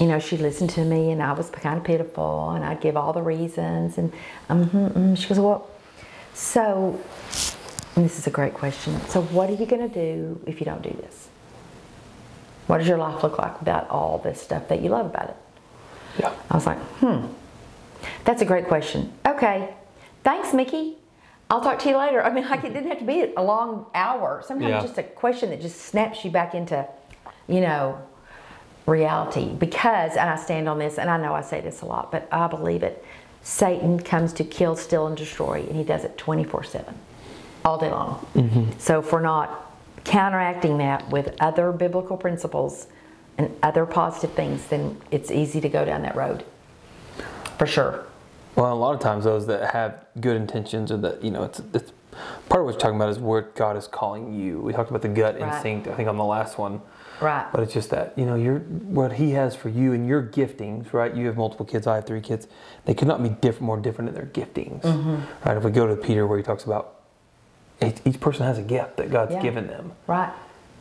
you 0.00 0.06
know, 0.06 0.18
she 0.18 0.36
listened 0.38 0.70
to 0.70 0.84
me, 0.84 1.10
and 1.10 1.22
I 1.22 1.32
was 1.32 1.50
kind 1.50 1.78
of 1.78 1.84
pitiful, 1.84 2.50
and 2.50 2.64
I'd 2.64 2.80
give 2.80 2.96
all 2.96 3.12
the 3.12 3.22
reasons, 3.22 3.98
and 3.98 4.12
um, 4.48 4.70
mm, 4.70 5.18
she 5.18 5.28
goes, 5.28 5.38
well, 5.38 5.68
so, 6.34 6.98
this 7.94 8.18
is 8.18 8.26
a 8.26 8.30
great 8.30 8.54
question. 8.54 8.98
So, 9.08 9.22
what 9.22 9.50
are 9.50 9.54
you 9.54 9.66
going 9.66 9.86
to 9.88 9.94
do 9.94 10.40
if 10.46 10.60
you 10.60 10.64
don't 10.64 10.82
do 10.82 10.96
this? 11.02 11.28
What 12.66 12.78
does 12.78 12.88
your 12.88 12.98
life 12.98 13.22
look 13.22 13.38
like 13.38 13.58
without 13.60 13.88
all 13.90 14.18
this 14.18 14.40
stuff 14.40 14.68
that 14.68 14.80
you 14.82 14.88
love 14.88 15.06
about 15.06 15.30
it? 15.30 15.36
Yeah. 16.18 16.32
I 16.50 16.54
was 16.54 16.66
like, 16.66 16.78
hmm, 17.00 17.26
that's 18.24 18.42
a 18.42 18.44
great 18.44 18.66
question. 18.68 19.12
Okay, 19.26 19.74
thanks, 20.24 20.52
Mickey. 20.54 20.96
I'll 21.50 21.60
talk 21.60 21.78
to 21.80 21.88
you 21.88 21.98
later. 21.98 22.22
I 22.22 22.30
mean, 22.32 22.48
like 22.48 22.64
it 22.64 22.72
didn't 22.72 22.88
have 22.88 22.98
to 23.00 23.04
be 23.04 23.32
a 23.36 23.42
long 23.42 23.86
hour. 23.94 24.42
Sometimes 24.46 24.70
Yeah. 24.70 24.80
just 24.80 24.96
a 24.98 25.02
question 25.02 25.50
that 25.50 25.60
just 25.60 25.80
snaps 25.82 26.24
you 26.24 26.30
back 26.30 26.54
into, 26.54 26.86
you 27.46 27.60
know, 27.60 27.98
reality. 28.86 29.50
Because, 29.50 30.12
and 30.12 30.30
I 30.30 30.36
stand 30.36 30.68
on 30.68 30.78
this, 30.78 30.98
and 30.98 31.10
I 31.10 31.16
know 31.18 31.34
I 31.34 31.42
say 31.42 31.60
this 31.60 31.82
a 31.82 31.86
lot, 31.86 32.10
but 32.10 32.26
I 32.32 32.46
believe 32.46 32.82
it. 32.82 33.04
Satan 33.42 33.98
comes 34.00 34.32
to 34.34 34.44
kill, 34.44 34.76
steal, 34.76 35.06
and 35.08 35.16
destroy, 35.16 35.60
and 35.68 35.76
he 35.76 35.82
does 35.84 36.04
it 36.04 36.16
24 36.16 36.62
7, 36.64 36.94
all 37.64 37.76
day 37.78 37.90
long. 37.90 38.74
So 38.78 39.00
if 39.00 39.12
we're 39.12 39.20
not 39.20 39.71
counteracting 40.04 40.78
that 40.78 41.08
with 41.10 41.34
other 41.40 41.72
biblical 41.72 42.16
principles 42.16 42.86
and 43.38 43.54
other 43.62 43.86
positive 43.86 44.32
things, 44.36 44.66
then 44.66 45.00
it's 45.10 45.30
easy 45.30 45.60
to 45.60 45.68
go 45.68 45.84
down 45.84 46.02
that 46.02 46.16
road. 46.16 46.44
For 47.58 47.66
sure. 47.66 48.06
Well, 48.56 48.72
a 48.72 48.74
lot 48.74 48.94
of 48.94 49.00
times 49.00 49.24
those 49.24 49.46
that 49.46 49.72
have 49.72 50.04
good 50.20 50.36
intentions 50.36 50.92
or 50.92 50.98
that, 50.98 51.22
you 51.24 51.30
know, 51.30 51.44
it's, 51.44 51.60
it's 51.72 51.92
part 52.48 52.60
of 52.60 52.66
what 52.66 52.72
you're 52.72 52.80
talking 52.80 52.96
about 52.96 53.08
is 53.08 53.18
where 53.18 53.42
God 53.42 53.76
is 53.76 53.86
calling 53.86 54.34
you. 54.34 54.60
We 54.60 54.72
talked 54.74 54.90
about 54.90 55.00
the 55.02 55.08
gut 55.08 55.40
Right. 55.40 55.54
instinct, 55.54 55.88
I 55.88 55.94
think, 55.94 56.08
on 56.08 56.16
the 56.18 56.24
last 56.24 56.58
one. 56.58 56.82
Right. 57.20 57.46
But 57.52 57.62
it's 57.62 57.72
just 57.72 57.88
that, 57.90 58.12
you 58.18 58.26
know, 58.26 58.34
you're, 58.34 58.58
what 58.58 59.12
He 59.14 59.30
has 59.30 59.54
for 59.56 59.68
you 59.70 59.92
and 59.92 60.06
your 60.06 60.22
giftings, 60.22 60.92
right? 60.92 61.14
You 61.14 61.26
have 61.26 61.36
multiple 61.36 61.64
kids, 61.64 61.86
I 61.86 61.94
have 61.94 62.06
three 62.06 62.20
kids. 62.20 62.48
They 62.84 62.92
could 62.94 63.08
not 63.08 63.22
be 63.22 63.28
different, 63.30 63.62
more 63.62 63.76
different 63.78 64.08
in 64.08 64.14
their 64.14 64.26
giftings, 64.26 64.82
Mm-hmm. 64.82 65.48
right? 65.48 65.56
If 65.56 65.62
we 65.62 65.70
go 65.70 65.86
to 65.86 65.96
Peter 65.96 66.26
where 66.26 66.36
he 66.36 66.42
talks 66.44 66.64
about 66.64 67.01
each, 67.88 67.96
each 68.04 68.20
person 68.20 68.46
has 68.46 68.58
a 68.58 68.62
gift 68.62 68.96
that 68.96 69.10
God's 69.10 69.32
Yeah. 69.32 69.42
given 69.42 69.66
them. 69.66 69.92
Right. 70.06 70.32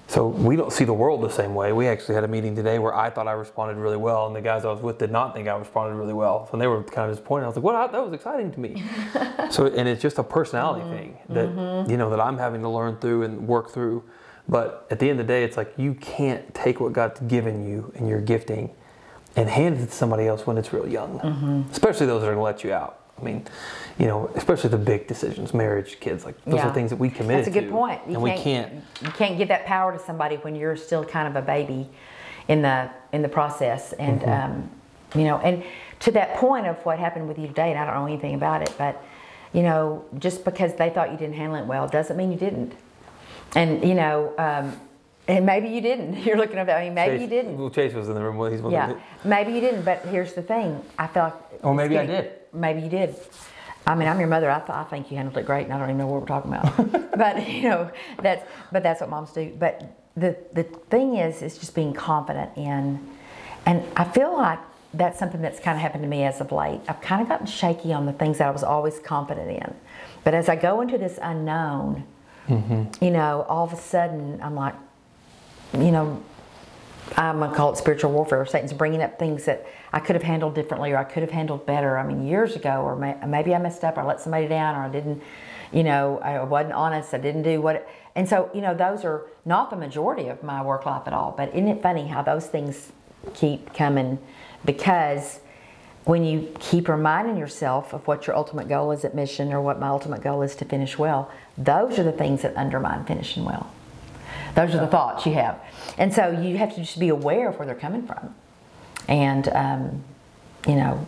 So 0.07 0.27
we 0.27 0.57
don't 0.57 0.73
see 0.73 0.83
the 0.83 0.93
world 0.93 1.21
the 1.21 1.29
same 1.29 1.55
way. 1.55 1.71
We 1.71 1.87
actually 1.87 2.15
had 2.15 2.25
a 2.25 2.27
meeting 2.27 2.53
today 2.53 2.79
where 2.79 2.93
I 2.93 3.09
thought 3.09 3.29
I 3.29 3.31
responded 3.31 3.77
really 3.77 3.95
well, 3.95 4.27
and 4.27 4.35
the 4.35 4.41
guys 4.41 4.65
I 4.65 4.67
was 4.69 4.81
with 4.81 4.97
did 4.97 5.09
not 5.09 5.33
think 5.33 5.47
I 5.47 5.55
responded 5.57 5.95
really 5.95 6.13
well. 6.13 6.49
So 6.51 6.57
they 6.57 6.67
were 6.67 6.83
kind 6.83 7.09
of 7.09 7.15
disappointed. 7.15 7.45
I 7.45 7.47
was 7.47 7.55
like, 7.55 7.63
"What? 7.63 7.91
That 7.93 8.03
was 8.03 8.11
exciting 8.11 8.51
to 8.51 8.59
me." 8.59 8.83
so, 9.49 9.67
and 9.67 9.87
it's 9.87 10.01
just 10.01 10.17
a 10.17 10.23
personality 10.23 10.81
mm-hmm. 10.81 10.97
thing 10.97 11.17
that 11.29 11.47
mm-hmm. 11.47 11.89
you 11.89 11.95
know 11.95 12.09
that 12.09 12.19
I'm 12.19 12.37
having 12.37 12.61
to 12.61 12.67
learn 12.67 12.97
through 12.97 13.23
and 13.23 13.47
work 13.47 13.69
through. 13.71 14.03
But 14.49 14.85
at 14.91 14.99
the 14.99 15.09
end 15.09 15.21
of 15.21 15.27
the 15.27 15.33
day, 15.33 15.45
it's 15.45 15.55
like 15.55 15.73
you 15.77 15.93
can't 15.93 16.53
take 16.53 16.81
what 16.81 16.91
God's 16.91 17.21
given 17.21 17.65
you 17.65 17.93
and 17.95 18.09
your 18.09 18.19
gifting 18.19 18.71
and 19.37 19.49
hand 19.49 19.77
it 19.77 19.85
to 19.85 19.91
somebody 19.91 20.27
else 20.27 20.45
when 20.45 20.57
it's 20.57 20.73
real 20.73 20.89
young, 20.89 21.19
mm-hmm. 21.19 21.71
especially 21.71 22.05
those 22.05 22.21
that 22.21 22.27
are 22.27 22.35
going 22.35 22.39
to 22.39 22.43
let 22.43 22.65
you 22.65 22.73
out. 22.73 23.00
I 23.21 23.25
mean, 23.25 23.45
you 23.99 24.07
know, 24.07 24.29
especially 24.35 24.69
the 24.69 24.77
big 24.77 25.07
decisions, 25.07 25.53
marriage, 25.53 25.99
kids, 25.99 26.25
like 26.25 26.43
those 26.45 26.55
Yeah. 26.55 26.69
are 26.69 26.73
things 26.73 26.89
that 26.89 26.95
we 26.97 27.09
committed 27.09 27.45
That's 27.45 27.55
a 27.55 27.59
good 27.59 27.67
to, 27.67 27.71
point. 27.71 28.01
You 28.07 28.13
and 28.15 28.23
we 28.23 28.31
can't 28.31 28.83
You 29.01 29.11
can't 29.11 29.37
give 29.37 29.49
that 29.49 29.65
power 29.65 29.91
to 29.93 29.99
somebody 29.99 30.37
when 30.37 30.55
you're 30.55 30.75
still 30.75 31.03
kind 31.05 31.27
of 31.27 31.35
a 31.35 31.45
baby 31.45 31.89
in 32.47 32.61
the 32.61 32.89
in 33.11 33.21
the 33.21 33.29
process, 33.29 33.93
and 33.93 34.21
Mm-hmm. 34.21 34.51
um, 34.51 34.69
you 35.13 35.25
know, 35.25 35.37
and 35.39 35.63
to 35.99 36.11
that 36.13 36.35
point 36.35 36.65
of 36.67 36.77
what 36.85 36.97
happened 36.97 37.27
with 37.27 37.37
you 37.37 37.45
today, 37.47 37.69
and 37.71 37.77
I 37.77 37.85
don't 37.85 37.95
know 37.95 38.05
anything 38.05 38.33
about 38.33 38.61
it, 38.61 38.73
but 38.77 39.03
you 39.53 39.61
know, 39.61 40.05
just 40.19 40.45
because 40.45 40.73
they 40.75 40.89
thought 40.89 41.11
you 41.11 41.17
didn't 41.17 41.35
handle 41.35 41.57
it 41.61 41.65
well 41.65 41.87
doesn't 41.87 42.15
mean 42.15 42.31
you 42.31 42.37
didn't. 42.37 42.73
And 43.55 43.83
you 43.85 43.93
know, 43.93 44.33
um, 44.37 44.79
And 45.27 45.45
maybe 45.45 45.69
you 45.69 45.81
didn't. 45.81 46.17
You're 46.25 46.37
looking 46.37 46.57
at 46.57 46.67
that. 46.67 46.77
I 46.77 46.85
mean, 46.85 46.93
maybe 46.93 47.13
Chase, 47.15 47.21
you 47.21 47.27
didn't. 47.27 47.57
Well, 47.57 47.69
Chase 47.69 47.93
was 47.93 48.09
in 48.09 48.15
the 48.15 48.21
room. 48.23 48.37
Well, 48.37 48.51
he's 48.51 48.61
one 48.61 48.71
Yeah, 48.73 48.95
maybe 49.23 49.53
you 49.53 49.61
didn't. 49.61 49.83
But 49.83 49.99
here's 50.05 50.33
the 50.33 50.41
thing. 50.41 50.83
I 50.97 51.07
felt. 51.07 51.33
like. 51.51 51.63
Or 51.63 51.73
maybe 51.75 51.97
I 51.97 52.05
did. 52.05 52.31
Maybe 52.53 52.81
you 52.81 52.89
did. 52.89 53.15
I 53.87 53.95
mean, 53.95 54.07
I'm 54.07 54.19
your 54.19 54.27
mother. 54.29 54.49
I, 54.51 54.59
th- 54.59 54.69
I 54.69 54.83
think 54.83 55.09
you 55.09 55.17
handled 55.17 55.37
it 55.37 55.45
great, 55.45 55.63
and 55.65 55.73
I 55.73 55.79
don't 55.79 55.89
even 55.89 55.97
know 55.97 56.07
what 56.07 56.21
we're 56.21 56.27
talking 56.27 56.53
about. 56.53 57.11
but 57.17 57.47
you 57.49 57.63
know, 57.69 57.89
that's 58.21 58.45
but 58.71 58.83
that's 58.83 59.01
what 59.01 59.09
moms 59.09 59.31
do. 59.31 59.55
But 59.57 59.97
the 60.15 60.35
the 60.53 60.63
thing 60.63 61.15
is, 61.17 61.41
is 61.41 61.57
just 61.57 61.73
being 61.73 61.93
confident 61.93 62.51
in, 62.57 62.99
and 63.65 63.83
I 63.95 64.03
feel 64.03 64.33
like 64.37 64.59
that's 64.93 65.17
something 65.17 65.41
that's 65.41 65.59
kind 65.59 65.75
of 65.77 65.81
happened 65.81 66.03
to 66.03 66.09
me 66.09 66.23
as 66.25 66.41
of 66.41 66.51
late. 66.51 66.81
I've 66.87 67.01
kind 67.01 67.21
of 67.21 67.29
gotten 67.29 67.47
shaky 67.47 67.91
on 67.93 68.05
the 68.05 68.13
things 68.13 68.37
that 68.39 68.47
I 68.47 68.51
was 68.51 68.63
always 68.63 68.99
confident 68.99 69.49
in, 69.49 69.73
but 70.23 70.33
as 70.35 70.47
I 70.49 70.55
go 70.57 70.81
into 70.81 70.97
this 70.97 71.19
unknown, 71.21 72.05
Mm-hmm. 72.47 73.03
you 73.05 73.11
know, 73.11 73.45
all 73.47 73.63
of 73.63 73.71
a 73.71 73.77
sudden 73.77 74.39
I'm 74.41 74.55
like, 74.55 74.73
you 75.73 75.91
know, 75.91 76.21
I'm 77.17 77.39
gonna 77.39 77.55
call 77.55 77.73
it 77.73 77.77
spiritual 77.77 78.11
warfare. 78.11 78.45
Satan's 78.45 78.73
bringing 78.73 79.01
up 79.01 79.19
things 79.19 79.45
that 79.45 79.65
I 79.91 79.99
could 79.99 80.15
have 80.15 80.23
handled 80.23 80.55
differently, 80.55 80.91
or 80.91 80.97
I 80.97 81.03
could 81.03 81.23
have 81.23 81.31
handled 81.31 81.65
better. 81.65 81.97
I 81.97 82.05
mean, 82.05 82.25
years 82.25 82.55
ago, 82.55 82.81
or 82.81 82.95
may, 82.95 83.15
maybe 83.27 83.53
I 83.53 83.59
messed 83.59 83.83
up, 83.83 83.97
or 83.97 84.01
I 84.01 84.05
let 84.05 84.21
somebody 84.21 84.47
down, 84.47 84.75
or 84.75 84.83
I 84.83 84.89
didn't, 84.89 85.21
you 85.73 85.83
know, 85.83 86.19
I 86.19 86.43
wasn't 86.43 86.73
honest. 86.73 87.13
I 87.13 87.17
didn't 87.17 87.43
do 87.43 87.61
what. 87.61 87.87
And 88.15 88.27
so, 88.27 88.49
you 88.53 88.61
know, 88.61 88.73
those 88.73 89.03
are 89.03 89.25
not 89.45 89.69
the 89.69 89.75
majority 89.75 90.27
of 90.27 90.43
my 90.43 90.63
work 90.63 90.85
life 90.85 91.03
at 91.05 91.13
all. 91.13 91.33
But 91.35 91.49
isn't 91.49 91.67
it 91.67 91.81
funny 91.81 92.07
how 92.07 92.21
those 92.21 92.47
things 92.47 92.91
keep 93.33 93.73
coming? 93.73 94.19
Because 94.63 95.39
when 96.05 96.23
you 96.23 96.53
keep 96.59 96.87
reminding 96.87 97.37
yourself 97.37 97.93
of 97.93 98.07
what 98.07 98.25
your 98.27 98.35
ultimate 98.35 98.67
goal 98.67 98.91
is 98.91 99.05
at 99.05 99.13
mission, 99.13 99.51
or 99.53 99.61
what 99.61 99.79
my 99.79 99.87
ultimate 99.87 100.21
goal 100.21 100.41
is 100.41 100.55
to 100.55 100.65
finish 100.65 100.97
well, 100.97 101.29
those 101.57 101.99
are 101.99 102.03
the 102.03 102.11
things 102.11 102.41
that 102.41 102.55
undermine 102.55 103.05
finishing 103.05 103.43
well. 103.43 103.71
Those 104.55 104.75
are 104.75 104.79
the 104.79 104.87
thoughts 104.87 105.25
you 105.25 105.33
have. 105.33 105.59
And 105.97 106.13
so 106.13 106.29
you 106.31 106.57
have 106.57 106.73
to 106.75 106.81
just 106.81 106.99
be 106.99 107.09
aware 107.09 107.49
of 107.49 107.57
where 107.57 107.65
they're 107.65 107.75
coming 107.75 108.05
from. 108.05 108.35
And, 109.07 109.47
um, 109.49 110.03
you 110.67 110.75
know, 110.75 111.05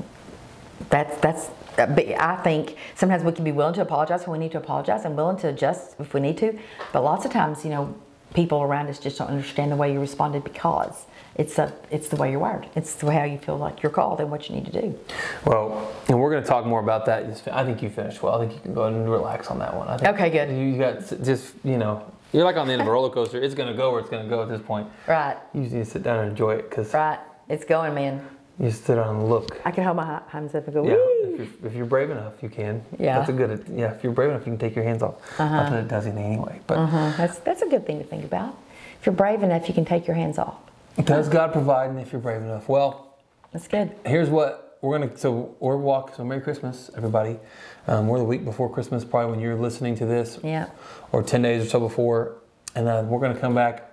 that's, 0.89 1.17
that's, 1.17 1.49
I 1.77 2.39
think 2.43 2.75
sometimes 2.95 3.23
we 3.23 3.31
can 3.31 3.43
be 3.43 3.51
willing 3.51 3.73
to 3.75 3.81
apologize 3.81 4.27
when 4.27 4.39
we 4.39 4.45
need 4.45 4.51
to 4.51 4.57
apologize 4.57 5.05
and 5.05 5.15
willing 5.15 5.37
to 5.37 5.49
adjust 5.49 5.95
if 5.99 6.13
we 6.13 6.21
need 6.21 6.37
to. 6.39 6.57
But 6.91 7.03
lots 7.03 7.25
of 7.25 7.31
times, 7.31 7.63
you 7.63 7.71
know, 7.71 7.95
people 8.33 8.61
around 8.61 8.89
us 8.89 8.99
just 8.99 9.17
don't 9.17 9.27
understand 9.27 9.71
the 9.71 9.75
way 9.75 9.93
you 9.93 9.99
responded 9.99 10.43
because 10.43 11.05
it's, 11.35 11.57
a, 11.57 11.73
it's 11.89 12.09
the 12.09 12.15
way 12.15 12.29
you're 12.31 12.39
wired. 12.39 12.67
It's 12.75 12.95
the 12.95 13.07
way 13.07 13.15
how 13.15 13.23
you 13.23 13.37
feel 13.37 13.57
like 13.57 13.81
you're 13.81 13.91
called 13.91 14.19
and 14.19 14.29
what 14.29 14.49
you 14.49 14.55
need 14.55 14.65
to 14.65 14.81
do. 14.81 14.99
well, 15.45 15.91
and 16.07 16.19
we're 16.19 16.29
going 16.29 16.43
to 16.43 16.49
talk 16.49 16.65
more 16.65 16.79
about 16.79 17.05
that. 17.07 17.47
I 17.51 17.63
think 17.63 17.81
you 17.81 17.89
finished 17.89 18.21
well. 18.21 18.35
I 18.35 18.39
think 18.39 18.53
you 18.53 18.59
can 18.59 18.73
go 18.73 18.83
ahead 18.83 18.93
and 18.93 19.09
relax 19.09 19.47
on 19.47 19.59
that 19.59 19.75
one. 19.75 19.87
I 19.87 19.97
think 19.97 20.09
Okay, 20.09 20.29
good. 20.29 20.49
You 20.55 20.77
got 20.77 21.23
just 21.23 21.53
you 21.63 21.77
know 21.77 22.05
you're 22.33 22.43
like 22.43 22.57
on 22.57 22.67
the 22.67 22.73
end 22.73 22.81
of 22.81 22.87
a 22.87 22.91
roller 22.91 23.09
coaster. 23.09 23.41
It's 23.41 23.55
going 23.55 23.69
to 23.71 23.77
go 23.77 23.91
where 23.91 24.01
it's 24.01 24.09
going 24.09 24.23
to 24.23 24.29
go 24.29 24.41
at 24.41 24.49
this 24.49 24.61
point. 24.61 24.87
Right, 25.07 25.37
You 25.53 25.61
just 25.63 25.73
need 25.73 25.85
to 25.85 25.89
sit 25.89 26.03
down 26.03 26.19
and 26.19 26.29
enjoy 26.31 26.55
it 26.55 26.69
because 26.69 26.93
right. 26.93 27.19
It's 27.49 27.63
going, 27.65 27.93
man. 27.93 28.25
you 28.59 28.69
just 28.69 28.85
sit 28.85 28.95
down 28.95 29.15
and 29.15 29.29
look. 29.29 29.59
I 29.65 29.71
can 29.71 29.83
hold 29.83 29.97
my 29.97 30.05
hi- 30.05 30.21
hands 30.29 30.55
up 30.55 30.65
and 30.65 30.73
go, 30.73 30.83
Yeah, 30.85 30.93
woo. 30.95 31.33
if 31.33 31.37
you're, 31.61 31.67
if 31.69 31.75
you're 31.75 31.85
brave 31.85 32.09
enough, 32.09 32.33
you 32.41 32.49
can. 32.49 32.83
Yeah. 32.99 33.19
That's 33.19 33.29
a 33.29 33.33
good. 33.33 33.65
Yeah, 33.71 33.93
if 33.93 34.03
you're 34.03 34.13
brave 34.13 34.29
enough, 34.31 34.41
you 34.47 34.51
can 34.53 34.57
take 34.57 34.75
your 34.75 34.85
hands 34.85 35.03
off. 35.03 35.15
Not 35.39 35.69
that 35.71 35.79
it 35.83 35.87
does 35.87 36.05
anything 36.07 36.25
anyway, 36.25 36.59
but 36.67 36.77
Uh, 36.79 37.13
that's, 37.17 37.39
that's 37.39 37.61
a 37.61 37.67
good 37.67 37.85
thing 37.85 37.99
to 37.99 38.05
think 38.05 38.23
about. 38.23 38.57
If 38.99 39.05
you're 39.05 39.13
brave 39.15 39.43
enough, 39.43 39.67
you 39.67 39.73
can 39.73 39.85
take 39.85 40.07
your 40.07 40.15
hands 40.15 40.37
off. 40.37 40.55
does 41.03 41.27
God 41.29 41.51
provide? 41.51 41.89
And 41.89 41.99
if 41.99 42.11
you're 42.13 42.21
brave 42.21 42.41
enough, 42.41 42.69
well, 42.69 43.15
That's 43.51 43.67
good. 43.67 43.91
here's 44.05 44.29
what 44.29 44.62
we're 44.83 44.99
gonna. 44.99 45.17
So 45.17 45.55
we're 45.59 45.77
walk. 45.77 46.13
So 46.15 46.23
Merry 46.23 46.41
Christmas, 46.41 46.91
everybody. 46.95 47.39
Um, 47.87 48.07
we're 48.07 48.19
the 48.19 48.23
week 48.25 48.43
before 48.45 48.69
Christmas, 48.71 49.03
probably 49.03 49.31
when 49.31 49.39
you're 49.39 49.55
listening 49.55 49.95
to 49.95 50.05
this, 50.05 50.37
Yeah. 50.43 50.67
or 51.11 51.23
ten 51.23 51.41
days 51.41 51.65
or 51.65 51.69
so 51.69 51.79
before, 51.79 52.35
and 52.75 52.87
uh, 52.87 53.03
we're 53.07 53.19
gonna 53.19 53.39
come 53.39 53.55
back 53.55 53.89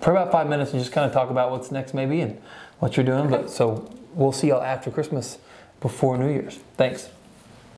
for 0.00 0.10
about 0.10 0.32
five 0.32 0.48
minutes 0.48 0.72
and 0.72 0.80
just 0.80 0.92
kind 0.92 1.06
of 1.06 1.12
talk 1.12 1.30
about 1.30 1.50
what's 1.50 1.70
next, 1.70 1.94
maybe, 1.94 2.20
and 2.20 2.40
what 2.80 2.96
you're 2.96 3.06
doing. 3.06 3.28
But 3.30 3.50
so 3.50 3.90
we'll 4.14 4.32
see 4.32 4.48
y'all 4.48 4.62
after 4.62 4.90
Christmas, 4.90 5.38
before 5.80 6.18
New 6.18 6.28
Year's. 6.30 6.58
Thanks. 6.76 7.10